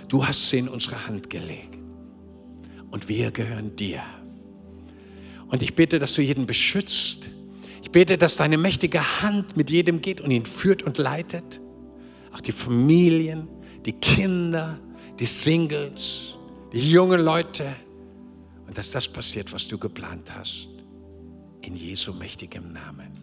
Du 0.08 0.26
hast 0.26 0.50
sie 0.50 0.58
in 0.58 0.68
unsere 0.68 1.06
Hand 1.06 1.30
gelegt. 1.30 1.78
Und 2.90 3.08
wir 3.08 3.30
gehören 3.30 3.76
dir. 3.76 4.02
Und 5.48 5.62
ich 5.62 5.74
bete, 5.74 5.98
dass 5.98 6.14
du 6.14 6.22
jeden 6.22 6.46
beschützt. 6.46 7.28
Ich 7.82 7.90
bete, 7.90 8.18
dass 8.18 8.36
deine 8.36 8.58
mächtige 8.58 9.22
Hand 9.22 9.56
mit 9.56 9.70
jedem 9.70 10.00
geht 10.00 10.20
und 10.20 10.32
ihn 10.32 10.46
führt 10.46 10.82
und 10.82 10.98
leitet 10.98 11.60
auch 12.36 12.40
die 12.42 12.52
Familien, 12.52 13.48
die 13.86 13.94
Kinder, 13.94 14.78
die 15.18 15.26
Singles, 15.26 16.34
die 16.72 16.90
jungen 16.90 17.20
Leute. 17.20 17.74
Und 18.66 18.76
dass 18.76 18.90
das 18.90 19.08
passiert, 19.08 19.52
was 19.52 19.66
du 19.66 19.78
geplant 19.78 20.30
hast. 20.36 20.68
In 21.62 21.74
Jesu 21.76 22.12
mächtigem 22.12 22.72
Namen. 22.72 23.18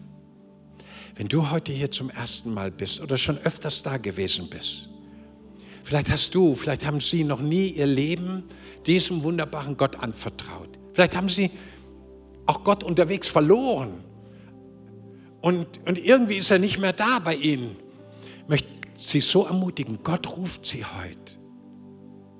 Wenn 1.14 1.28
du 1.28 1.48
heute 1.48 1.72
hier 1.72 1.90
zum 1.90 2.10
ersten 2.10 2.52
Mal 2.52 2.72
bist 2.72 3.00
oder 3.00 3.16
schon 3.16 3.38
öfters 3.38 3.82
da 3.82 3.98
gewesen 3.98 4.50
bist, 4.50 4.88
vielleicht 5.84 6.10
hast 6.10 6.34
du, 6.34 6.56
vielleicht 6.56 6.84
haben 6.84 7.00
sie 7.00 7.22
noch 7.22 7.40
nie 7.40 7.68
ihr 7.68 7.86
Leben 7.86 8.42
diesem 8.84 9.22
wunderbaren 9.22 9.76
Gott 9.76 9.96
anvertraut. 9.96 10.70
Vielleicht 10.92 11.16
haben 11.16 11.28
sie 11.28 11.52
auch 12.46 12.64
Gott 12.64 12.82
unterwegs 12.82 13.28
verloren. 13.28 14.02
Und, 15.40 15.66
und 15.86 15.98
irgendwie 15.98 16.36
ist 16.38 16.50
er 16.50 16.58
nicht 16.58 16.78
mehr 16.78 16.92
da 16.92 17.20
bei 17.20 17.36
ihnen. 17.36 17.76
Ich 18.42 18.48
möchte 18.48 18.73
sie 19.04 19.20
so 19.20 19.46
ermutigen. 19.46 19.98
Gott 20.02 20.36
ruft 20.36 20.66
sie 20.66 20.84
heute, 20.84 21.38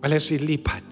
weil 0.01 0.13
er 0.13 0.21
sie 0.21 0.39
lieb 0.39 0.69
hat, 0.69 0.83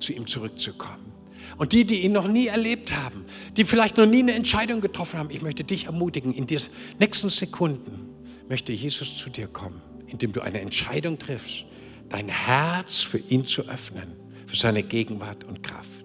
zu 0.00 0.12
ihm 0.12 0.26
zurückzukommen. 0.26 1.12
Und 1.56 1.72
die, 1.72 1.84
die 1.84 2.02
ihn 2.02 2.12
noch 2.12 2.26
nie 2.26 2.48
erlebt 2.48 2.94
haben, 2.94 3.24
die 3.56 3.64
vielleicht 3.64 3.96
noch 3.96 4.06
nie 4.06 4.18
eine 4.18 4.34
Entscheidung 4.34 4.80
getroffen 4.80 5.18
haben, 5.18 5.30
ich 5.30 5.42
möchte 5.42 5.62
dich 5.64 5.86
ermutigen, 5.86 6.34
in 6.34 6.46
den 6.46 6.60
nächsten 6.98 7.30
Sekunden 7.30 8.10
möchte 8.48 8.72
Jesus 8.72 9.16
zu 9.16 9.30
dir 9.30 9.46
kommen, 9.46 9.80
indem 10.06 10.32
du 10.32 10.40
eine 10.40 10.60
Entscheidung 10.60 11.18
triffst, 11.18 11.64
dein 12.08 12.28
Herz 12.28 13.02
für 13.02 13.18
ihn 13.18 13.44
zu 13.44 13.62
öffnen, 13.62 14.16
für 14.46 14.56
seine 14.56 14.82
Gegenwart 14.82 15.44
und 15.44 15.62
Kraft. 15.62 16.04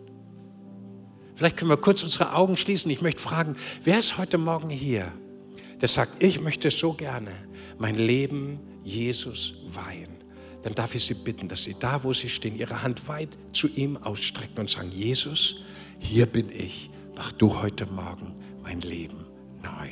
Vielleicht 1.35 1.57
können 1.57 1.71
wir 1.71 1.77
kurz 1.77 2.03
unsere 2.03 2.35
Augen 2.35 2.55
schließen. 2.55 2.91
Ich 2.91 3.01
möchte 3.01 3.21
fragen, 3.21 3.55
wer 3.83 3.97
ist 3.97 4.19
heute 4.19 4.37
Morgen 4.37 4.69
hier, 4.69 5.11
der 5.81 5.89
sagt, 5.89 6.21
ich 6.23 6.39
möchte 6.39 6.69
so 6.69 6.93
gerne 6.93 7.31
mein 7.77 7.95
Leben 7.95 8.59
Jesus 8.83 9.55
weihen, 9.67 10.21
dann 10.63 10.75
darf 10.75 10.93
ich 10.93 11.03
Sie 11.05 11.15
bitten, 11.15 11.47
dass 11.47 11.63
Sie 11.63 11.75
da, 11.77 12.03
wo 12.03 12.13
Sie 12.13 12.29
stehen, 12.29 12.55
Ihre 12.55 12.83
Hand 12.83 13.07
weit 13.07 13.29
zu 13.51 13.67
ihm 13.67 13.97
ausstrecken 13.97 14.59
und 14.59 14.69
sagen, 14.69 14.91
Jesus, 14.91 15.55
hier 15.97 16.27
bin 16.27 16.49
ich, 16.51 16.91
mach 17.15 17.31
du 17.31 17.61
heute 17.61 17.87
Morgen 17.87 18.35
mein 18.61 18.81
Leben 18.81 19.25
neu. 19.63 19.89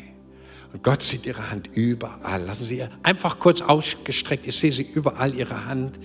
Und 0.71 0.83
Gott 0.83 1.01
sieht 1.01 1.25
Ihre 1.25 1.49
Hand 1.49 1.67
überall. 1.75 2.43
Lassen 2.43 2.63
Sie 2.63 2.83
einfach 3.01 3.39
kurz 3.39 3.61
ausgestreckt, 3.61 4.45
ich 4.45 4.57
sehe 4.57 4.71
Sie 4.71 4.83
überall, 4.83 5.33
Ihre 5.33 5.65
Hand. 5.65 5.99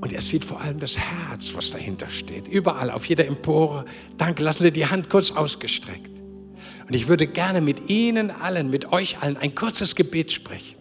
Und 0.00 0.12
er 0.12 0.22
sieht 0.22 0.44
vor 0.44 0.60
allem 0.60 0.78
das 0.78 0.96
Herz, 0.96 1.52
was 1.54 1.72
dahinter 1.72 2.08
steht. 2.08 2.46
Überall, 2.46 2.92
auf 2.92 3.04
jeder 3.06 3.26
Empore. 3.26 3.84
Danke, 4.16 4.44
lassen 4.44 4.62
Sie 4.62 4.70
die 4.70 4.86
Hand 4.86 5.10
kurz 5.10 5.32
ausgestreckt. 5.32 6.17
Und 6.88 6.94
ich 6.94 7.06
würde 7.06 7.26
gerne 7.26 7.60
mit 7.60 7.90
Ihnen 7.90 8.30
allen, 8.30 8.70
mit 8.70 8.92
euch 8.92 9.20
allen 9.20 9.36
ein 9.36 9.54
kurzes 9.54 9.94
Gebet 9.94 10.32
sprechen. 10.32 10.76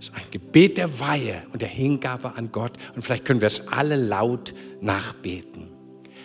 Es 0.00 0.08
ist 0.08 0.14
ein 0.16 0.24
Gebet 0.32 0.76
der 0.76 0.98
Weihe 0.98 1.42
und 1.52 1.62
der 1.62 1.68
Hingabe 1.68 2.34
an 2.34 2.50
Gott. 2.50 2.72
Und 2.96 3.02
vielleicht 3.02 3.24
können 3.24 3.40
wir 3.40 3.46
es 3.46 3.68
alle 3.68 3.94
laut 3.94 4.52
nachbeten. 4.80 5.68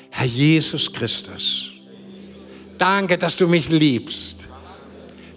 Herr 0.09 0.25
Jesus 0.25 0.91
Christus, 0.91 1.71
danke, 2.79 3.17
dass 3.17 3.37
du 3.37 3.47
mich 3.47 3.69
liebst. 3.69 4.47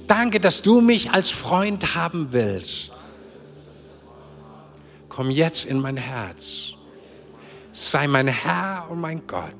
Danke, 0.06 0.40
dass 0.40 0.62
du 0.62 0.80
mich 0.80 1.10
als 1.10 1.30
Freund 1.30 1.94
haben 1.94 2.28
willst. 2.32 2.90
Komm 5.10 5.30
jetzt 5.30 5.66
in 5.66 5.78
mein 5.78 5.98
Herz. 5.98 6.72
Sei 7.72 8.06
mein 8.06 8.28
Herr 8.28 8.88
und 8.90 9.00
mein 9.00 9.26
Gott. 9.26 9.52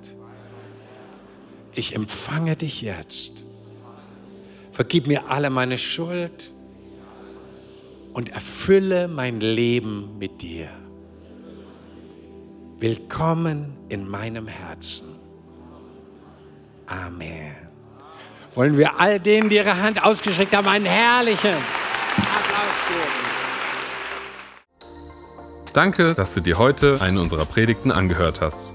Ich 1.74 1.94
empfange 1.94 2.56
dich 2.56 2.80
jetzt. 2.80 3.32
Vergib 4.74 5.06
mir 5.06 5.30
alle 5.30 5.50
meine 5.50 5.78
Schuld 5.78 6.52
und 8.12 8.30
erfülle 8.30 9.06
mein 9.06 9.38
Leben 9.38 10.18
mit 10.18 10.42
dir. 10.42 10.68
Willkommen 12.80 13.76
in 13.88 14.08
meinem 14.08 14.48
Herzen. 14.48 15.06
Amen. 16.86 17.54
Wollen 18.56 18.76
wir 18.76 18.98
all 18.98 19.20
denen, 19.20 19.48
die 19.48 19.56
ihre 19.56 19.80
Hand 19.80 20.02
ausgestreckt 20.02 20.56
haben, 20.56 20.66
einen 20.66 20.86
herrlichen 20.86 21.54
Applaus 21.54 22.76
geben. 22.88 23.24
Danke, 25.72 26.14
dass 26.14 26.34
du 26.34 26.40
dir 26.40 26.58
heute 26.58 27.00
eine 27.00 27.20
unserer 27.20 27.44
Predigten 27.46 27.92
angehört 27.92 28.40
hast. 28.40 28.74